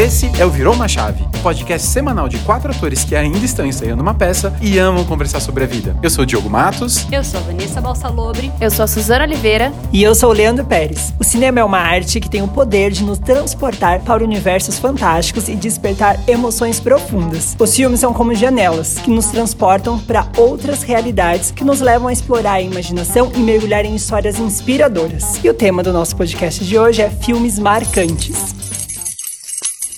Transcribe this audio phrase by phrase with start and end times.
[0.00, 3.66] Esse é o Virou uma Chave, um podcast semanal de quatro atores que ainda estão
[3.66, 5.94] ensaiando uma peça e amam conversar sobre a vida.
[6.02, 7.06] Eu sou o Diogo Matos.
[7.12, 8.50] Eu sou a Vanessa Balsalobre.
[8.58, 9.70] Eu sou a Suzana Oliveira.
[9.92, 11.12] E eu sou o Leandro Pérez.
[11.18, 15.50] O cinema é uma arte que tem o poder de nos transportar para universos fantásticos
[15.50, 17.54] e despertar emoções profundas.
[17.58, 22.12] Os filmes são como janelas que nos transportam para outras realidades que nos levam a
[22.14, 25.38] explorar a imaginação e mergulhar em histórias inspiradoras.
[25.44, 28.59] E o tema do nosso podcast de hoje é filmes marcantes.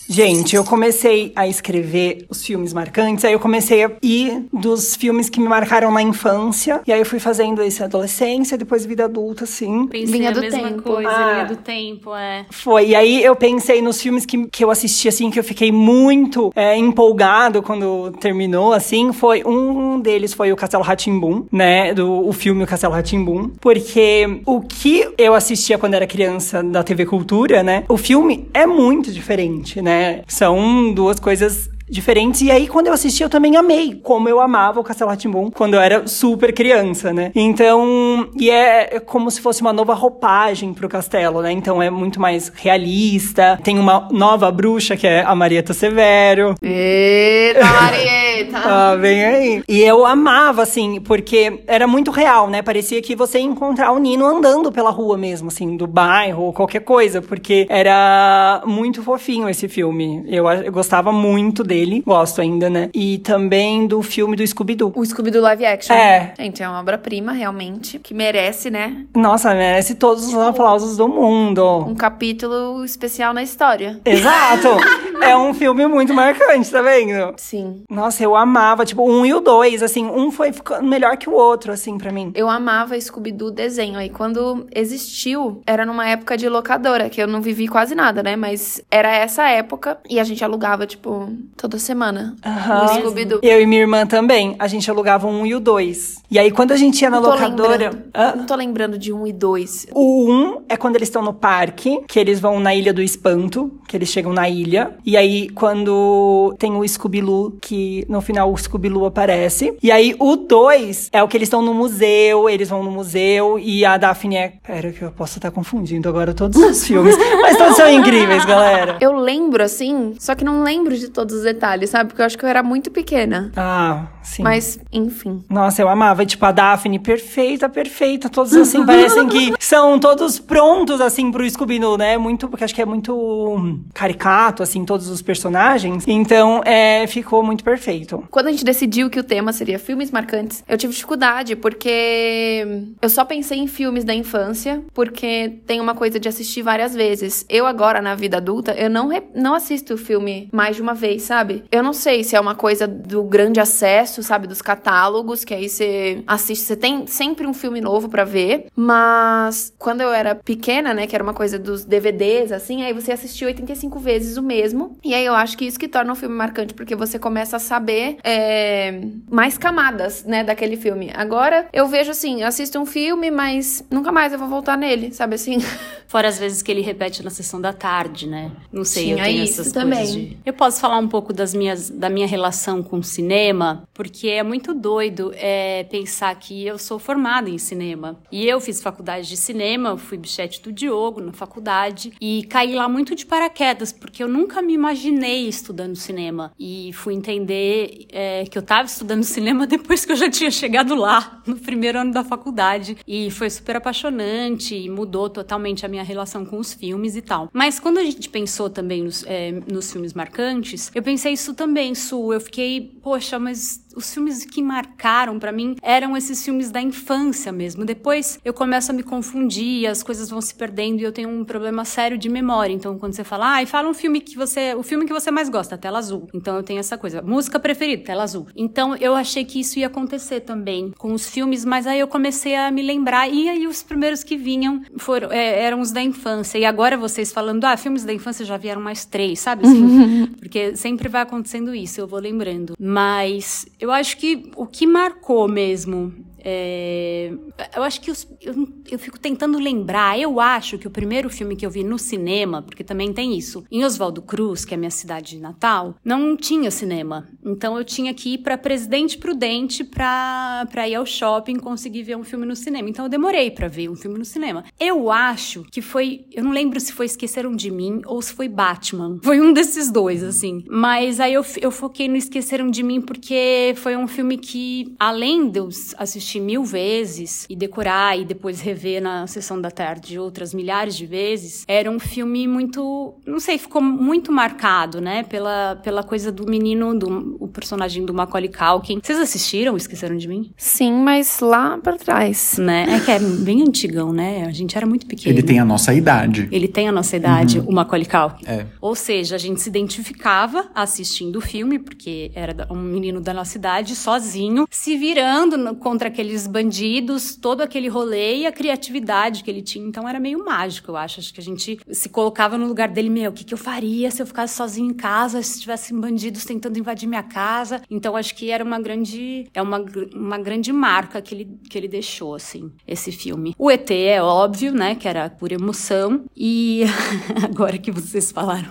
[0.09, 5.28] Gente, eu comecei a escrever os filmes marcantes, aí eu comecei a ir dos filmes
[5.28, 9.45] que me marcaram na infância, e aí eu fui fazendo esse adolescência, depois vida adulta,
[9.45, 9.87] assim.
[9.87, 10.83] Pensei linha a do mesma tempo.
[10.83, 12.45] coisa, ah, linha do tempo, é.
[12.51, 15.73] Foi, e aí eu pensei nos filmes que, que eu assisti, assim, que eu fiquei
[15.73, 22.12] muito é, empolgado quando terminou, assim, foi, um deles foi o Castelo Ratimbum, né, do
[22.28, 27.06] o filme O Castelo Ratimbum, porque o que eu assistia quando era criança da TV
[27.06, 32.41] Cultura, né, o filme é muito diferente, né, são duas coisas diferentes.
[32.41, 35.75] E aí, quando eu assisti, eu também amei, como eu amava o Castelo Ratimbum quando
[35.75, 37.31] eu era super criança, né?
[37.34, 41.53] Então, e é como se fosse uma nova roupagem pro castelo, né?
[41.53, 43.61] Então é muito mais realista.
[43.62, 46.55] Tem uma nova bruxa, que é a Marieta Severo.
[46.62, 48.22] Eita, Marieta!
[48.54, 49.62] Ah, vem aí.
[49.68, 52.62] E eu amava, assim, porque era muito real, né?
[52.62, 56.52] Parecia que você ia encontrar o Nino andando pela rua mesmo, assim, do bairro ou
[56.52, 60.24] qualquer coisa, porque era muito fofinho esse filme.
[60.26, 62.90] Eu, eu gostava muito dele dele, gosto ainda, né?
[62.94, 64.92] E também do filme do Scooby-Doo.
[64.94, 65.94] O Scooby-Doo live action.
[65.94, 66.34] É.
[66.38, 69.04] Gente, é uma obra-prima, realmente, que merece, né?
[69.14, 71.78] Nossa, merece todos os aplausos do mundo.
[71.86, 74.00] Um capítulo especial na história.
[74.04, 74.68] Exato!
[75.20, 77.34] é um filme muito marcante, tá vendo?
[77.36, 77.82] Sim.
[77.90, 81.33] Nossa, eu amava, tipo, um e o dois, assim, um foi ficando melhor que o
[81.33, 82.33] outro, assim, para mim.
[82.34, 87.41] Eu amava Scooby-Doo desenho, aí quando existiu, era numa época de locadora, que eu não
[87.41, 92.36] vivi quase nada, né, mas era essa época, e a gente alugava, tipo, toda semana.
[92.44, 93.00] Uhum.
[93.00, 93.41] Scooby-Doo.
[93.42, 94.56] Eu e minha irmã também.
[94.58, 96.22] A gente alugava um e o dois.
[96.31, 98.06] E aí, quando a gente ia na não locadora.
[98.14, 99.87] Ah, não tô lembrando de um e dois.
[99.93, 103.72] O um é quando eles estão no parque, que eles vão na Ilha do Espanto,
[103.87, 104.97] que eles chegam na ilha.
[105.04, 109.77] E aí, quando tem o Scooby-Loo, que no final o Scooby-Loo aparece.
[109.83, 113.59] E aí, o dois é o que eles estão no museu, eles vão no museu
[113.59, 114.53] e a Daphne é.
[114.66, 117.16] Pera, que eu posso estar confundindo agora todos os filmes.
[117.41, 118.97] Mas todos são incríveis, galera.
[119.00, 122.09] Eu lembro, assim, só que não lembro de todos os detalhes, sabe?
[122.11, 123.50] Porque eu acho que eu era muito pequena.
[123.56, 124.43] Ah, sim.
[124.43, 125.44] Mas, enfim.
[125.50, 126.25] Nossa, eu amava.
[126.25, 128.28] Tipo, a Daphne, perfeita, perfeita.
[128.28, 132.16] Todos, assim, parecem que são todos prontos, assim, pro Scooby-Doo, né?
[132.16, 136.05] Muito, porque acho que é muito caricato, assim, todos os personagens.
[136.06, 138.01] Então, é, ficou muito perfeito.
[138.30, 142.66] Quando a gente decidiu que o tema seria filmes marcantes, eu tive dificuldade, porque
[143.00, 147.44] eu só pensei em filmes da infância, porque tem uma coisa de assistir várias vezes.
[147.48, 151.22] Eu agora, na vida adulta, eu não, não assisto o filme mais de uma vez,
[151.22, 151.64] sabe?
[151.70, 154.46] Eu não sei se é uma coisa do grande acesso, sabe?
[154.46, 158.66] Dos catálogos, que aí você assiste, você tem sempre um filme novo para ver.
[158.74, 161.06] Mas quando eu era pequena, né?
[161.06, 164.98] Que era uma coisa dos DVDs, assim, aí você assistiu 85 vezes o mesmo.
[165.04, 167.60] E aí eu acho que isso que torna um filme marcante, porque você começa a
[167.60, 167.91] saber
[168.22, 170.44] é, mais camadas, né?
[170.44, 171.10] Daquele filme.
[171.14, 175.34] Agora eu vejo assim, assisto um filme, mas nunca mais eu vou voltar nele, sabe
[175.34, 175.58] assim?
[176.06, 178.50] Fora as vezes que ele repete na sessão da tarde, né?
[178.70, 179.98] Não sei, Tinha eu tenho isso essas também.
[179.98, 180.38] coisas de...
[180.44, 184.42] Eu posso falar um pouco das minhas, da minha relação com o cinema, porque é
[184.42, 188.19] muito doido é, pensar que eu sou formada em cinema.
[188.31, 192.88] E eu fiz faculdade de cinema, fui bichete do Diogo na faculdade, e caí lá
[192.88, 196.52] muito de paraquedas, porque eu nunca me imaginei estudando cinema.
[196.58, 200.94] E fui entender é, que eu estava estudando cinema depois que eu já tinha chegado
[200.94, 202.97] lá, no primeiro ano da faculdade.
[203.06, 207.48] E foi super apaixonante, e mudou totalmente a minha relação com os filmes e tal.
[207.53, 211.94] Mas quando a gente pensou também nos, é, nos filmes marcantes, eu pensei isso também,
[211.94, 212.32] Su.
[212.32, 217.53] Eu fiquei, poxa, mas os filmes que marcaram para mim eram esses filmes da infância
[217.53, 217.84] mesmo.
[217.84, 221.44] Depois eu começo a me confundir, as coisas vão se perdendo e eu tenho um
[221.44, 222.72] problema sério de memória.
[222.72, 225.31] Então, quando você fala, ah, e fala um filme que você, o filme que você
[225.31, 226.28] mais gosta, tela azul.
[226.34, 228.46] Então, eu tenho essa coisa, música preferida, tela azul.
[228.56, 232.55] Então, eu achei que isso ia acontecer também com os filmes, mas aí eu comecei
[232.56, 236.58] a me lembrar e aí os primeiros que vinham foram é, eram os da infância.
[236.58, 239.67] E agora vocês falando, ah, filmes da infância já vieram mais três, sabe?
[239.67, 242.75] Assim, porque sempre vai acontecendo isso, eu vou lembrando.
[242.78, 246.14] Mas eu acho que o que marcou mesmo
[246.44, 247.33] É,
[247.77, 250.19] eu acho que os, eu, eu fico tentando lembrar.
[250.19, 253.65] Eu acho que o primeiro filme que eu vi no cinema, porque também tem isso,
[253.71, 257.29] em Oswaldo Cruz, que é a minha cidade de Natal, não tinha cinema.
[257.44, 262.25] Então eu tinha que ir para Presidente Prudente para ir ao shopping conseguir ver um
[262.25, 262.89] filme no cinema.
[262.89, 264.65] Então eu demorei para ver um filme no cinema.
[264.79, 268.49] Eu acho que foi, eu não lembro se foi Esqueceram de Mim ou se foi
[268.49, 269.19] Batman.
[269.23, 270.65] Foi um desses dois, assim.
[270.69, 275.49] Mas aí eu, eu foquei no Esqueceram de Mim porque foi um filme que, além
[275.49, 275.69] de eu
[275.99, 281.06] assistir mil vezes e decorar e depois rever na sessão da tarde outras milhares de
[281.06, 285.23] vezes, era um filme muito, não sei, ficou muito marcado, né?
[285.25, 289.00] Pela, pela coisa do menino, do o personagem do Macaulay Culkin.
[289.02, 290.52] Vocês assistiram Esqueceram de Mim?
[290.56, 292.56] Sim, mas lá pra trás.
[292.58, 292.87] Né?
[292.88, 294.44] É que é bem antigão, né?
[294.46, 295.34] A gente era muito pequeno.
[295.34, 296.49] Ele tem a nossa idade.
[296.50, 298.46] Ele tem a nossa idade, o Macaulay Culkin.
[298.46, 298.67] É.
[298.81, 303.56] Ou seja, a gente se identificava assistindo o filme, porque era um menino da nossa
[303.56, 309.60] idade, sozinho, se virando contra aqueles bandidos, todo aquele rolê e a criatividade que ele
[309.60, 309.84] tinha.
[309.84, 311.19] Então era meio mágico, eu acho.
[311.19, 314.08] Acho que a gente se colocava no lugar dele, meu, o que, que eu faria
[314.10, 317.82] se eu ficasse sozinho em casa, se tivessem bandidos tentando invadir minha casa?
[317.90, 319.84] Então acho que era uma grande, é uma,
[320.14, 323.54] uma grande marca que ele, que ele deixou, assim, esse filme.
[323.58, 326.24] O ET é óbvio, né, que era por emoção.
[326.36, 326.84] E
[327.42, 328.70] agora que vocês falaram,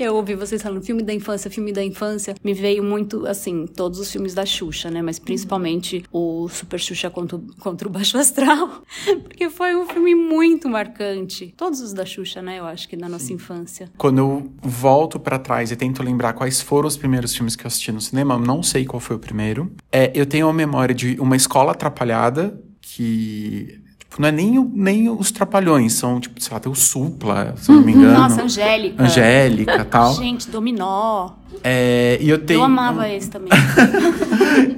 [0.00, 4.00] eu ouvi vocês falando filme da infância, filme da infância, me veio muito, assim, todos
[4.00, 8.16] os filmes da Xuxa, né, mas principalmente o Super Xuxa contra, o- contra o Baixo
[8.18, 8.82] Astral,
[9.24, 11.52] porque foi um filme muito marcante.
[11.56, 13.90] Todos os da Xuxa, né, eu acho que da nossa infância.
[13.96, 17.68] Quando eu volto pra trás e tento lembrar quais foram os primeiros filmes que eu
[17.68, 19.70] assisti no cinema, eu não sei qual foi o primeiro.
[19.92, 23.80] É, eu tenho a memória de uma escola atrapalhada que.
[24.18, 27.70] Não é nem, o- nem os trapalhões, são, tipo, sei lá, tem o Supla, se
[27.70, 28.12] eu não me engano.
[28.18, 29.02] Nossa, Angélica.
[29.02, 30.14] Angélica tal.
[30.16, 31.30] Gente, Dominó.
[31.64, 32.60] É, e eu tenho.
[32.60, 33.48] Eu amava esse também.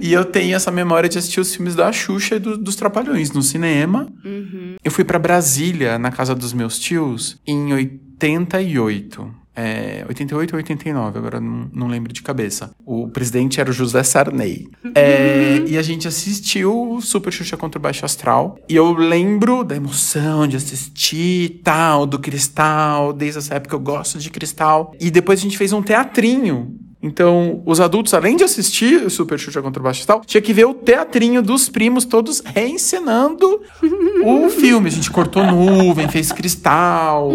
[0.02, 3.30] E eu tenho essa memória de assistir os filmes da Xuxa e do- dos Trapalhões
[3.32, 4.08] no cinema.
[4.82, 9.30] Eu fui pra Brasília, na casa dos meus tios, em 88.
[9.60, 12.70] É, 88 ou 89, agora não, não lembro de cabeça.
[12.84, 14.68] O presidente era o José Sarney.
[14.94, 18.58] É, e a gente assistiu o Super Xuxa contra o Baixo Astral.
[18.68, 23.12] E eu lembro da emoção de assistir tal, do Cristal.
[23.12, 24.94] Desde essa época eu gosto de Cristal.
[24.98, 29.38] E depois a gente fez um teatrinho então, os adultos, além de assistir o Super
[29.38, 33.62] Xuxa contra o Baixo Astral, tinha que ver o teatrinho dos primos todos reencenando
[34.22, 34.88] o filme.
[34.88, 37.32] A gente cortou nuvem, fez cristal.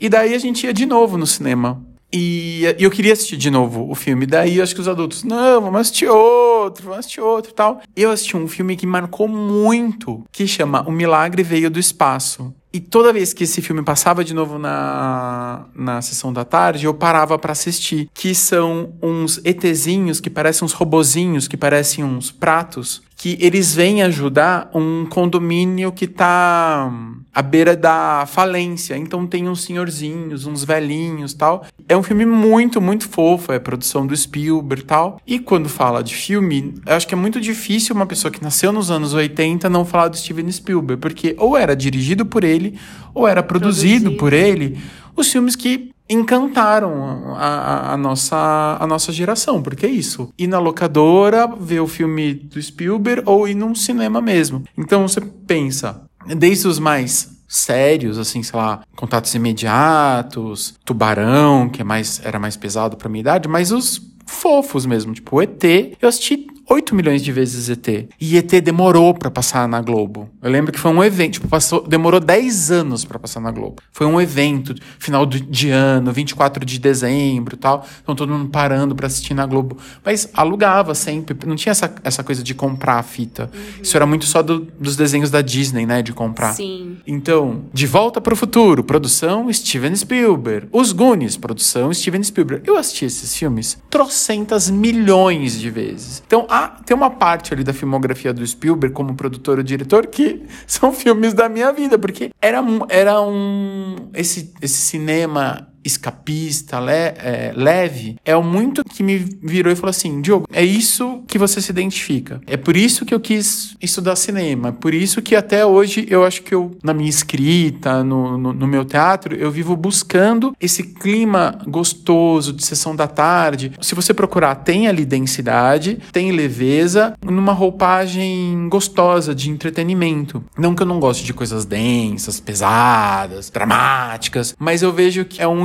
[0.00, 1.82] E daí a gente ia de novo no cinema.
[2.12, 4.24] E, e eu queria assistir de novo o filme.
[4.24, 7.82] Daí acho que os adultos, não, vamos assistir outro, vamos assistir outro e tal.
[7.94, 12.54] Eu assisti um filme que marcou muito, que chama O Milagre Veio do Espaço.
[12.72, 16.92] E toda vez que esse filme passava de novo na, na sessão da tarde, eu
[16.92, 18.08] parava pra assistir.
[18.12, 24.02] Que são uns ETzinhos que parecem uns robozinhos, que parecem uns pratos, que eles vêm
[24.02, 26.92] ajudar um condomínio que tá
[27.38, 28.96] à beira da falência.
[28.96, 31.64] Então tem uns senhorzinhos, uns velhinhos tal.
[31.88, 33.52] É um filme muito, muito fofo.
[33.52, 35.20] É produção do Spielberg e tal.
[35.26, 38.72] E quando fala de filme, eu acho que é muito difícil uma pessoa que nasceu
[38.72, 41.00] nos anos 80 não falar do Steven Spielberg.
[41.00, 42.78] Porque ou era dirigido por ele,
[43.14, 44.16] ou era produzido, Produzido.
[44.18, 44.78] por ele.
[45.16, 50.30] Os filmes que encantaram a, a- a nossa, a nossa geração, porque é isso.
[50.38, 54.62] Ir na locadora, ver o filme do Spielberg ou ir num cinema mesmo.
[54.76, 56.02] Então você pensa,
[56.36, 62.56] desde os mais sérios, assim, sei lá, contatos imediatos, Tubarão, que é mais, era mais
[62.56, 65.64] pesado pra minha idade, mas os fofos mesmo, tipo o ET,
[66.00, 67.88] eu assisti 8 milhões de vezes ET.
[68.20, 70.28] E ET demorou pra passar na Globo.
[70.42, 73.76] Eu lembro que foi um evento, tipo, passou, demorou 10 anos pra passar na Globo.
[73.90, 77.86] Foi um evento, final de ano, 24 de dezembro e tal.
[78.02, 79.78] Então todo mundo parando pra assistir na Globo.
[80.04, 83.50] Mas alugava sempre, não tinha essa, essa coisa de comprar a fita.
[83.82, 86.52] Isso era muito só do- dos desenhos da Disney, né, de comprar.
[86.52, 86.98] Sim.
[87.06, 90.68] Então, De Volta para o Futuro, produção Steven Spielberg.
[90.72, 92.62] Os Goonies, produção Steven Spielberg.
[92.68, 96.22] Eu assisti esses filmes trocentas milhões de vezes.
[96.26, 100.92] Então, tem uma parte ali da filmografia do Spielberg como produtor ou diretor que são
[100.92, 104.10] filmes da minha vida, porque era, era um...
[104.14, 109.90] Esse, esse cinema escapista, le- é, leve, é o muito que me virou e falou
[109.90, 112.40] assim, Diogo, é isso que você se identifica.
[112.46, 114.68] É por isso que eu quis estudar cinema.
[114.68, 118.52] É por isso que até hoje eu acho que eu, na minha escrita, no, no,
[118.52, 123.72] no meu teatro, eu vivo buscando esse clima gostoso de sessão da tarde.
[123.80, 130.42] Se você procurar, tem ali densidade, tem leveza, numa roupagem gostosa de entretenimento.
[130.56, 135.48] Não que eu não goste de coisas densas, pesadas, dramáticas, mas eu vejo que é
[135.48, 135.64] um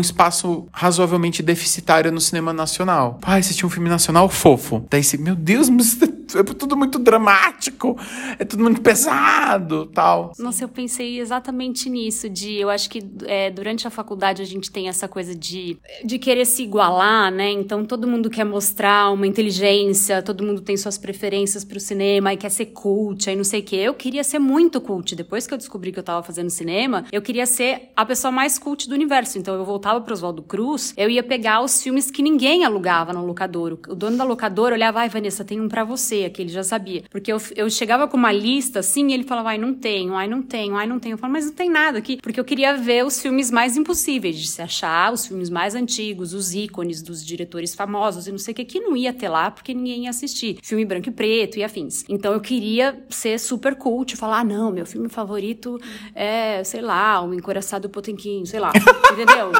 [0.71, 3.19] razoavelmente deficitário no cinema nacional.
[3.21, 4.85] Pai, assisti um filme nacional fofo.
[4.89, 5.97] Daí você, meu Deus, mas
[6.35, 7.97] é tudo muito dramático,
[8.39, 10.31] é tudo muito pesado, tal.
[10.37, 14.71] Nossa, eu pensei exatamente nisso, de eu acho que é, durante a faculdade a gente
[14.71, 17.51] tem essa coisa de, de querer se igualar, né?
[17.51, 22.37] Então todo mundo quer mostrar uma inteligência, todo mundo tem suas preferências pro cinema e
[22.37, 23.75] quer ser cult, aí não sei o quê.
[23.77, 25.15] Eu queria ser muito cult.
[25.15, 28.57] Depois que eu descobri que eu tava fazendo cinema, eu queria ser a pessoa mais
[28.57, 29.37] cult do universo.
[29.37, 33.25] Então eu voltava pro Oswaldo Cruz, eu ia pegar os filmes que ninguém alugava no
[33.25, 33.79] locador.
[33.87, 37.03] O dono da locadora olhava, ai, Vanessa, tem um para você, aquele já sabia.
[37.09, 40.27] Porque eu, eu chegava com uma lista assim e ele falava, ai, não tenho, ai,
[40.27, 41.13] não tenho, ai, não tenho.
[41.13, 42.17] Eu falava, mas não tem nada aqui.
[42.21, 46.33] Porque eu queria ver os filmes mais impossíveis de se achar, os filmes mais antigos,
[46.33, 49.51] os ícones dos diretores famosos e não sei o que, que não ia ter lá
[49.51, 50.57] porque ninguém ia assistir.
[50.61, 52.03] Filme branco e preto e afins.
[52.07, 55.79] Então eu queria ser super cult, falar, ah, não, meu filme favorito
[56.15, 58.71] é, sei lá, O Encoraçado Potemkin, sei lá,
[59.11, 59.51] entendeu?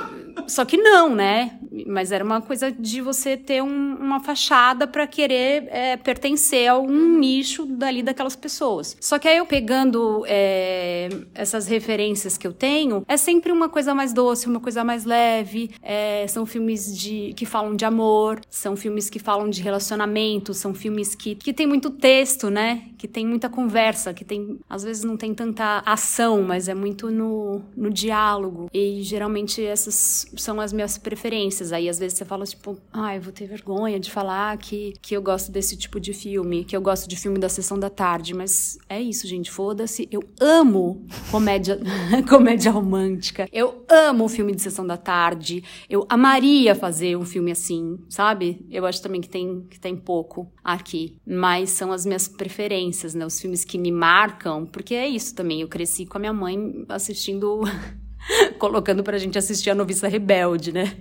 [0.48, 1.58] Só que não, né?
[1.88, 6.78] Mas era uma coisa de você ter um, uma fachada para querer é, pertencer a
[6.78, 8.98] um nicho dali daquelas pessoas.
[9.00, 13.94] Só que aí eu pegando é, essas referências que eu tenho, é sempre uma coisa
[13.94, 15.72] mais doce, uma coisa mais leve.
[15.82, 20.74] É, são filmes de, que falam de amor, são filmes que falam de relacionamento, são
[20.74, 22.90] filmes que, que tem muito texto, né?
[22.98, 24.60] Que tem muita conversa, que tem.
[24.70, 28.70] Às vezes não tem tanta ação, mas é muito no, no diálogo.
[28.74, 31.72] E geralmente essas são as minhas preferências.
[31.72, 35.16] Aí às vezes você fala, tipo, ai, ah, vou ter vergonha de falar que, que
[35.16, 36.33] eu gosto desse tipo de filme,
[36.66, 38.34] que eu gosto de filme da sessão da tarde.
[38.34, 40.08] Mas é isso, gente, foda-se.
[40.12, 41.80] Eu amo comédia,
[42.30, 43.48] comédia romântica.
[43.52, 45.64] Eu amo filme de sessão da tarde.
[45.90, 48.66] Eu amaria fazer um filme assim, sabe?
[48.72, 51.18] Eu acho também que tem, que tem pouco aqui.
[51.26, 53.26] Mas são as minhas preferências, né?
[53.26, 55.62] Os filmes que me marcam, porque é isso também.
[55.62, 57.62] Eu cresci com a minha mãe assistindo
[58.58, 60.98] colocando pra gente assistir a Noviça Rebelde, né?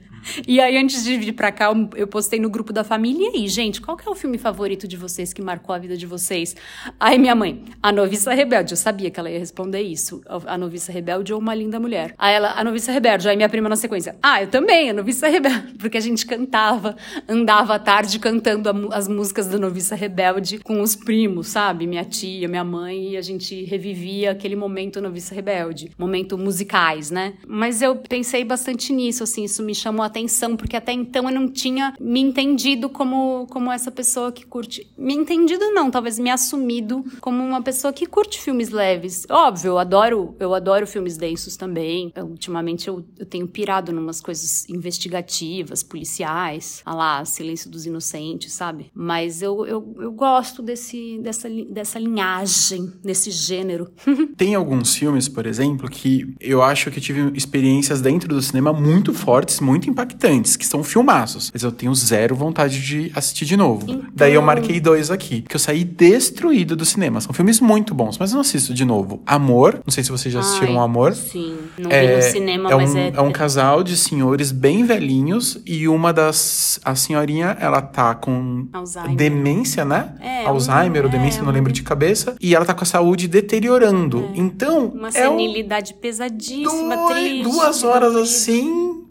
[0.46, 3.30] E aí, antes de vir pra cá, eu postei no grupo da família.
[3.32, 5.96] E aí, gente, qual que é o filme favorito de vocês que marcou a vida
[5.96, 6.54] de vocês?
[6.98, 8.72] Aí, minha mãe, A Noviça Rebelde.
[8.72, 10.22] Eu sabia que ela ia responder isso.
[10.46, 12.14] A Noviça Rebelde ou Uma Linda Mulher.
[12.18, 13.28] Aí ela, A Noviça Rebelde.
[13.28, 14.16] Aí minha prima na sequência.
[14.22, 15.74] Ah, eu também, A Noviça Rebelde.
[15.78, 16.96] Porque a gente cantava,
[17.28, 21.86] andava à tarde cantando as músicas da Noviça Rebelde com os primos, sabe?
[21.86, 23.12] Minha tia, minha mãe.
[23.12, 25.90] E a gente revivia aquele momento Noviça Rebelde.
[25.98, 27.34] Momento musicais, né?
[27.46, 29.44] Mas eu pensei bastante nisso, assim.
[29.44, 33.72] Isso me chamou a atenção, porque até então eu não tinha me entendido como, como
[33.72, 34.86] essa pessoa que curte.
[34.96, 39.26] Me entendido não, talvez me assumido como uma pessoa que curte filmes leves.
[39.28, 42.12] Óbvio, eu adoro, eu adoro filmes densos também.
[42.14, 48.52] Eu, ultimamente eu, eu tenho pirado numas coisas investigativas, policiais, a lá, Silêncio dos Inocentes,
[48.52, 48.90] sabe?
[48.94, 53.90] Mas eu, eu, eu gosto desse, dessa, dessa linhagem, desse gênero.
[54.36, 59.14] Tem alguns filmes, por exemplo, que eu acho que tive experiências dentro do cinema muito
[59.14, 61.50] fortes, muito impactantes impactantes, que são filmaços.
[61.52, 63.84] Mas eu tenho zero vontade de assistir de novo.
[63.88, 64.02] Então...
[64.14, 67.20] Daí eu marquei dois aqui, que eu saí destruído do cinema.
[67.20, 69.22] São filmes muito bons, mas eu não assisto de novo.
[69.26, 71.14] Amor, não sei se vocês já assistiram Ai, Amor.
[71.14, 73.12] Sim, não é, vi no cinema, é mas um, é...
[73.14, 76.80] É um casal de senhores bem velhinhos e uma das...
[76.84, 79.16] A senhorinha, ela tá com Alzheimer.
[79.16, 80.14] demência, né?
[80.20, 82.36] É, Alzheimer um, ou demência, é, não lembro de cabeça.
[82.40, 84.30] E ela tá com a saúde deteriorando.
[84.34, 84.38] É.
[84.38, 86.00] Então, Uma senilidade um...
[86.00, 87.42] pesadíssima, Dois, triste.
[87.42, 89.04] Duas horas assim,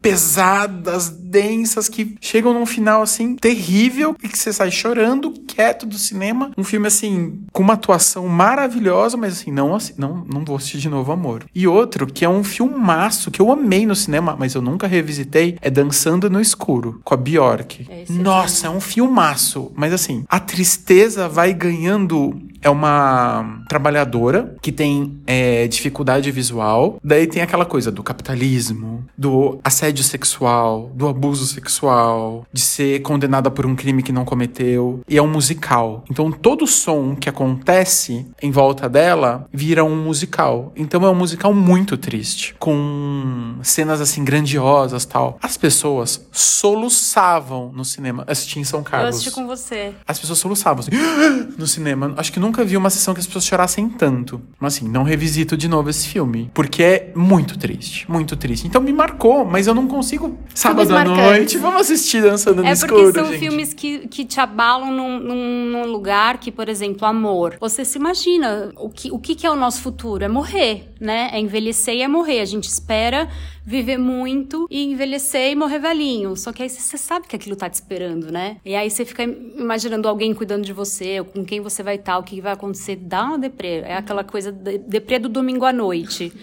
[0.82, 5.98] pesadas, densas, que chegam num final assim terrível e que você sai chorando, quieto do
[5.98, 6.52] cinema.
[6.58, 10.90] Um filme assim, com uma atuação maravilhosa, mas assim, não, não, não vou assistir de
[10.90, 11.46] novo Amor.
[11.54, 15.58] E outro, que é um filmaço que eu amei no cinema, mas eu nunca revisitei,
[15.62, 17.88] é Dançando no Escuro, com a Bjork.
[17.90, 19.72] É Nossa, é um filmaço.
[19.76, 27.00] Mas assim, a tristeza vai ganhando é uma trabalhadora que tem é, dificuldade visual.
[27.04, 33.50] Daí tem aquela coisa do capitalismo, do assédio sexual, do abuso sexual, de ser condenada
[33.50, 35.02] por um crime que não cometeu.
[35.08, 36.04] E é um musical.
[36.10, 40.72] Então todo som que acontece em volta dela vira um musical.
[40.76, 45.38] Então é um musical muito triste, com cenas assim grandiosas tal.
[45.42, 48.24] As pessoas soluçavam no cinema.
[48.28, 49.10] Assisti em São Carlos.
[49.10, 49.94] Eu assisti com você.
[50.08, 50.92] As pessoas soluçavam assim,
[51.58, 52.14] no cinema.
[52.18, 54.42] Acho que nunca nunca vi uma sessão que as pessoas chorassem tanto.
[54.60, 56.52] Mas assim, não revisito de novo esse filme.
[56.54, 58.10] Porque é muito triste.
[58.12, 58.68] Muito triste.
[58.68, 60.38] Então me marcou, mas eu não consigo.
[60.54, 62.94] Sábado à noite, vamos assistir Dançando no é Escuro.
[62.94, 63.40] É porque são gente.
[63.40, 67.56] filmes que, que te abalam num, num, num, lugar que, por exemplo, amor.
[67.60, 70.24] Você se imagina o que, o que é o nosso futuro?
[70.24, 71.30] É morrer, né?
[71.32, 72.42] É envelhecer e é morrer.
[72.42, 73.30] A gente espera
[73.64, 76.36] viver muito e envelhecer e morrer velhinho.
[76.36, 78.58] Só que aí você sabe que aquilo tá te esperando, né?
[78.66, 82.24] E aí você fica imaginando alguém cuidando de você, com quem você vai estar, o
[82.24, 82.96] que vai acontecer.
[82.96, 83.82] Dá uma deprê.
[83.82, 86.34] É aquela coisa de, deprê do domingo à noite.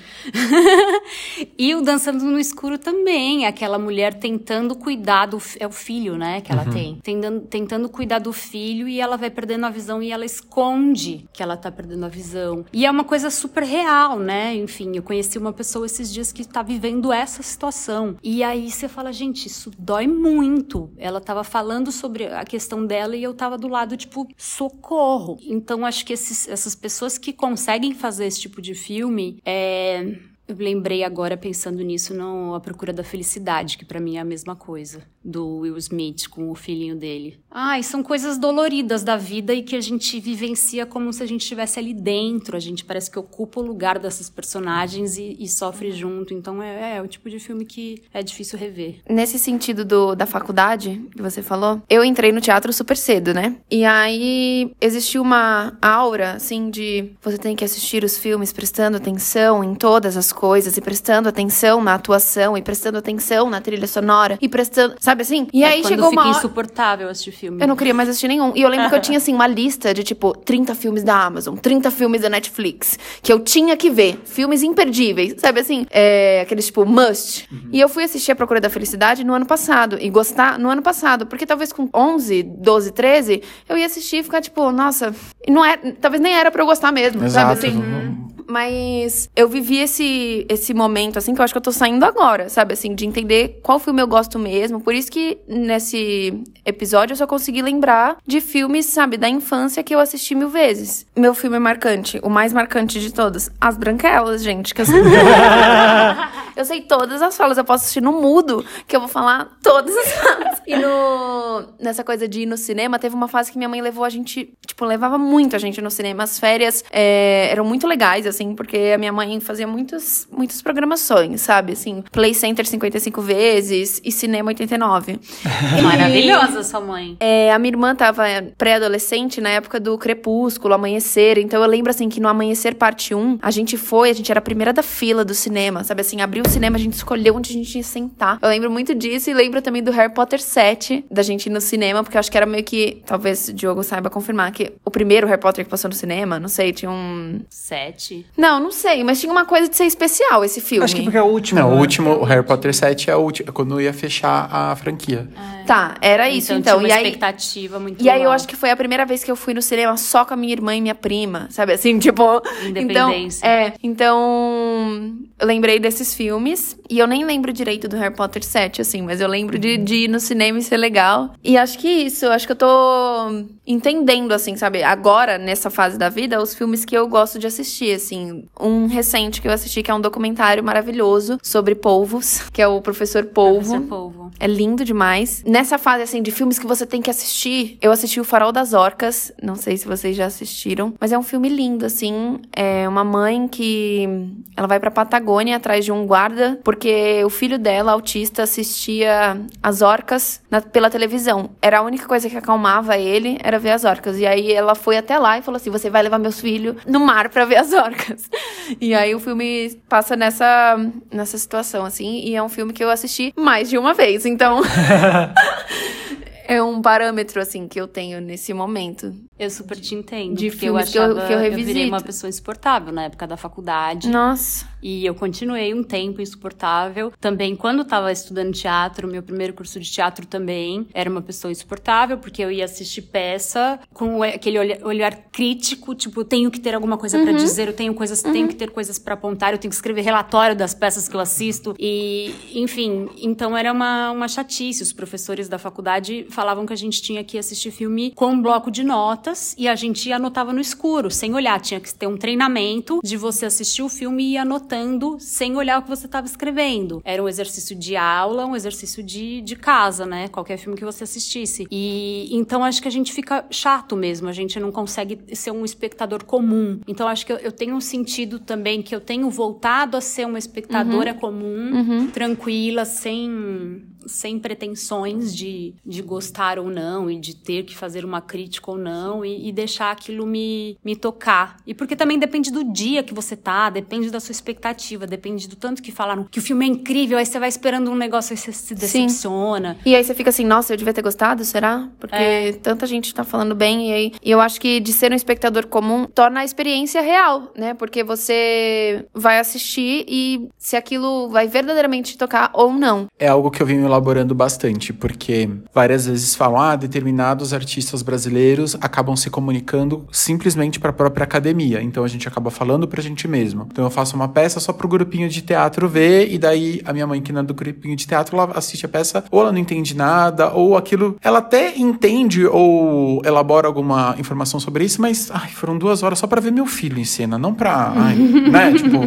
[1.58, 3.46] e o Dançando no Escuro também.
[3.46, 5.38] Aquela mulher tentando cuidar do...
[5.58, 6.40] É o filho, né?
[6.40, 6.70] Que ela uhum.
[6.70, 7.00] tem.
[7.02, 11.42] Tentando, tentando cuidar do filho e ela vai perdendo a visão e ela esconde que
[11.42, 12.64] ela tá perdendo a visão.
[12.72, 14.54] E é uma coisa super real, né?
[14.54, 18.17] Enfim, eu conheci uma pessoa esses dias que tá vivendo essa situação.
[18.23, 20.91] E aí você fala, gente, isso dói muito.
[20.97, 25.38] Ela tava falando sobre a questão dela e eu tava do lado, tipo, socorro.
[25.43, 30.57] Então, acho que esses, essas pessoas que conseguem fazer esse tipo de filme, é, eu
[30.57, 34.57] lembrei agora, pensando nisso, no A Procura da Felicidade, que para mim é a mesma
[34.57, 37.38] coisa, do Will Smith com o filhinho dele.
[37.50, 41.43] Ai, são coisas doloridas da vida e que a gente vivencia como se a gente
[41.43, 42.57] estivesse ali dentro.
[42.57, 46.35] A gente parece que ocupa o lugar dessas personagens e, e sofre junto.
[46.35, 48.97] Então é, é, o tipo de filme que é difícil rever.
[49.09, 53.57] Nesse sentido do, da faculdade que você falou, eu entrei no teatro super cedo, né?
[53.71, 59.64] E aí existiu uma aura, assim, de você tem que assistir os filmes prestando atenção
[59.64, 64.38] em todas as coisas e prestando atenção na atuação e prestando atenção na trilha sonora
[64.40, 65.49] e prestando, sabe assim?
[65.52, 66.38] E é aí chegou uma hora...
[66.38, 67.62] insuportável assistir filme.
[67.62, 68.52] Eu não queria mais assistir nenhum.
[68.54, 71.57] E eu lembro que eu tinha assim uma lista de tipo 30 filmes da Amazon,
[71.57, 75.87] 30 filmes da Netflix que eu tinha que ver, filmes imperdíveis, sabe assim?
[75.90, 77.49] É, aqueles tipo must.
[77.50, 77.71] Uhum.
[77.73, 80.83] E eu fui assistir A Procura da Felicidade no ano passado e gostar no ano
[80.83, 85.14] passado, porque talvez com 11, 12, 13 eu ia assistir e ficar tipo, nossa,
[85.49, 87.57] não é, talvez nem era para eu gostar mesmo, Exato.
[87.57, 88.27] sabe assim?
[88.49, 92.49] Mas eu vivi esse, esse momento, assim, que eu acho que eu tô saindo agora,
[92.49, 92.73] sabe?
[92.73, 94.81] Assim, de entender qual filme eu gosto mesmo.
[94.81, 99.95] Por isso que nesse episódio eu só consegui lembrar de filmes, sabe, da infância que
[99.95, 101.07] eu assisti mil vezes.
[101.14, 104.75] Meu filme marcante, o mais marcante de todos, As Branquelas, gente.
[104.75, 104.97] Que eu, sei...
[106.57, 109.95] eu sei todas as falas, eu posso assistir no mudo, que eu vou falar todas
[109.95, 110.62] as falas.
[110.67, 111.64] E no...
[111.78, 114.55] nessa coisa de ir no cinema, teve uma fase que minha mãe levou a gente,
[114.67, 116.23] tipo, levava muito a gente no cinema.
[116.23, 120.62] As férias é, eram muito legais, assim assim, porque a minha mãe fazia muitas, muitas
[120.62, 121.73] programações, sabe?
[121.73, 125.18] Assim, Play Center 55 vezes e Cinema 89.
[125.83, 127.16] Maravilhosa sua mãe.
[127.18, 128.25] É, a minha irmã tava
[128.57, 131.38] pré-adolescente na época do Crepúsculo, Amanhecer.
[131.38, 134.38] Então eu lembro, assim, que no Amanhecer Parte 1, a gente foi, a gente era
[134.38, 136.02] a primeira da fila do cinema, sabe?
[136.02, 138.38] Assim, abriu o cinema, a gente escolheu onde a gente ia sentar.
[138.40, 141.61] Eu lembro muito disso e lembro também do Harry Potter 7, da gente ir no
[141.61, 144.90] cinema, porque eu acho que era meio que, talvez o Diogo saiba confirmar, que o
[144.90, 147.40] primeiro Harry Potter que passou no cinema, não sei, tinha um...
[147.49, 148.26] Sete?
[148.37, 150.85] Não, não sei, mas tinha uma coisa de ser especial esse filme.
[150.85, 151.61] Acho que porque é o último.
[151.61, 151.76] Não, né?
[151.76, 155.28] o último, o Harry Potter 7 é o último, é quando ia fechar a franquia.
[155.37, 155.58] É.
[155.68, 156.78] Tá, era isso então.
[156.78, 156.78] então.
[156.78, 159.22] Tinha uma e aí, expectativa muito E aí eu acho que foi a primeira vez
[159.22, 161.74] que eu fui no cinema só com a minha irmã e minha prima, sabe?
[161.74, 162.40] Assim, tipo.
[162.74, 163.74] Então, é.
[163.83, 166.79] Então, eu lembrei desses filmes.
[166.88, 170.05] E eu nem lembro direito do Harry Potter 7, assim, mas eu lembro de, de
[170.05, 171.35] ir no cinema e ser legal.
[171.44, 174.83] E acho que isso, acho que eu tô entendendo, assim, sabe?
[174.83, 178.17] Agora, nessa fase da vida, os filmes que eu gosto de assistir, assim.
[178.59, 182.81] Um recente que eu assisti, que é um documentário maravilhoso sobre polvos, que é o
[182.81, 183.70] Professor Polvo.
[183.70, 184.31] Professor Polvo.
[184.40, 185.42] É lindo demais.
[185.46, 188.72] Nessa fase, assim, de filmes que você tem que assistir, eu assisti O Farol das
[188.72, 189.33] Orcas.
[189.42, 192.40] Não sei se vocês já assistiram, mas é um filme lindo, assim.
[192.52, 194.09] É uma mãe que
[194.57, 199.83] ela vai pra Patagônia atrás de um guarda, porque o filho dela, autista, assistia as
[199.83, 201.50] orcas na, pela televisão.
[201.61, 204.18] Era a única coisa que acalmava ele, era ver as orcas.
[204.18, 207.00] E aí ela foi até lá e falou assim: Você vai levar meus filhos no
[207.00, 208.08] mar pra ver as orcas.
[208.81, 210.77] E aí o filme passa nessa,
[211.11, 214.27] nessa situação, assim, e é um filme que eu assisti mais de uma vez.
[214.27, 214.61] Então.
[216.47, 219.14] é um parâmetro, assim, que eu tenho nesse momento.
[219.38, 220.35] Eu super te entendo.
[220.37, 221.88] De porque eu filmes que eu- achava, que eu virei revisito.
[221.88, 224.09] uma pessoa insuportável na época da faculdade.
[224.09, 224.66] Nossa.
[224.83, 227.12] E eu continuei um tempo insuportável.
[227.21, 232.19] Também, quando estava estudando teatro, meu primeiro curso de teatro também, era uma pessoa insuportável,
[232.19, 236.97] porque eu ia assistir peça com aquele olha- olhar crítico, tipo, tenho que ter alguma
[236.97, 239.75] coisa pra dizer, eu tenho coisas, tenho que ter coisas pra apontar, eu tenho que
[239.77, 241.75] escrever relatório das peças que eu assisto.
[241.79, 244.83] E, enfim, então era uma, uma chatice.
[244.83, 248.71] Os professores da faculdade falavam que a gente tinha que assistir filme com um bloco
[248.71, 251.61] de notas e a gente anotava no escuro, sem olhar.
[251.61, 254.37] Tinha que ter um treinamento de você assistir o filme e ir
[254.68, 257.00] anotando sem olhar o que você estava escrevendo.
[257.04, 260.28] Era um exercício de aula, um exercício de, de casa, né?
[260.28, 261.66] Qualquer filme que você assistisse.
[261.70, 265.64] E então acho que a gente fica chato mesmo, a gente não consegue ser um
[265.64, 266.81] espectador comum.
[266.87, 270.38] Então acho que eu, eu tenho sentido também que eu tenho voltado a ser uma
[270.38, 277.77] espectadora comum, tranquila, sem sem pretensões de, de gostar ou não, e de ter que
[277.77, 281.57] fazer uma crítica ou não, e, e deixar aquilo me, me tocar.
[281.66, 285.57] E porque também depende do dia que você tá, depende da sua expectativa, depende do
[285.57, 288.37] tanto que falaram que o filme é incrível, aí você vai esperando um negócio e
[288.37, 289.77] você se decepciona.
[289.85, 291.88] E aí você fica assim, nossa, eu devia ter gostado, será?
[291.99, 292.53] Porque É.
[292.53, 293.90] tanta gente tá falando bem.
[293.90, 297.53] E, aí, e eu acho que de ser um espectador comum torna a experiência real,
[297.57, 297.75] né?
[297.75, 303.07] Porque você vai assistir e se aquilo vai verdadeiramente te tocar ou não.
[303.18, 308.76] É algo que eu venho elaborando bastante, porque várias vezes falam, ah, determinados artistas brasileiros
[308.80, 311.82] acabam se comunicando simplesmente para a própria academia.
[311.82, 313.66] Então a gente acaba falando pra gente mesmo.
[313.70, 317.06] Então eu faço uma peça só pro grupinho de teatro ver, e daí a minha
[317.06, 319.58] mãe, que não é do grupinho de teatro, ela assiste a peça, ou ela não
[319.58, 321.16] entende nada, ou aquilo.
[321.22, 326.26] Ela até entende ou elabora alguma informação sobre isso, mas ai, foram duas horas só
[326.26, 327.92] pra ver meu filho em cena, não pra.
[327.96, 328.14] Ai,
[328.50, 328.72] né?
[328.72, 328.98] Tipo,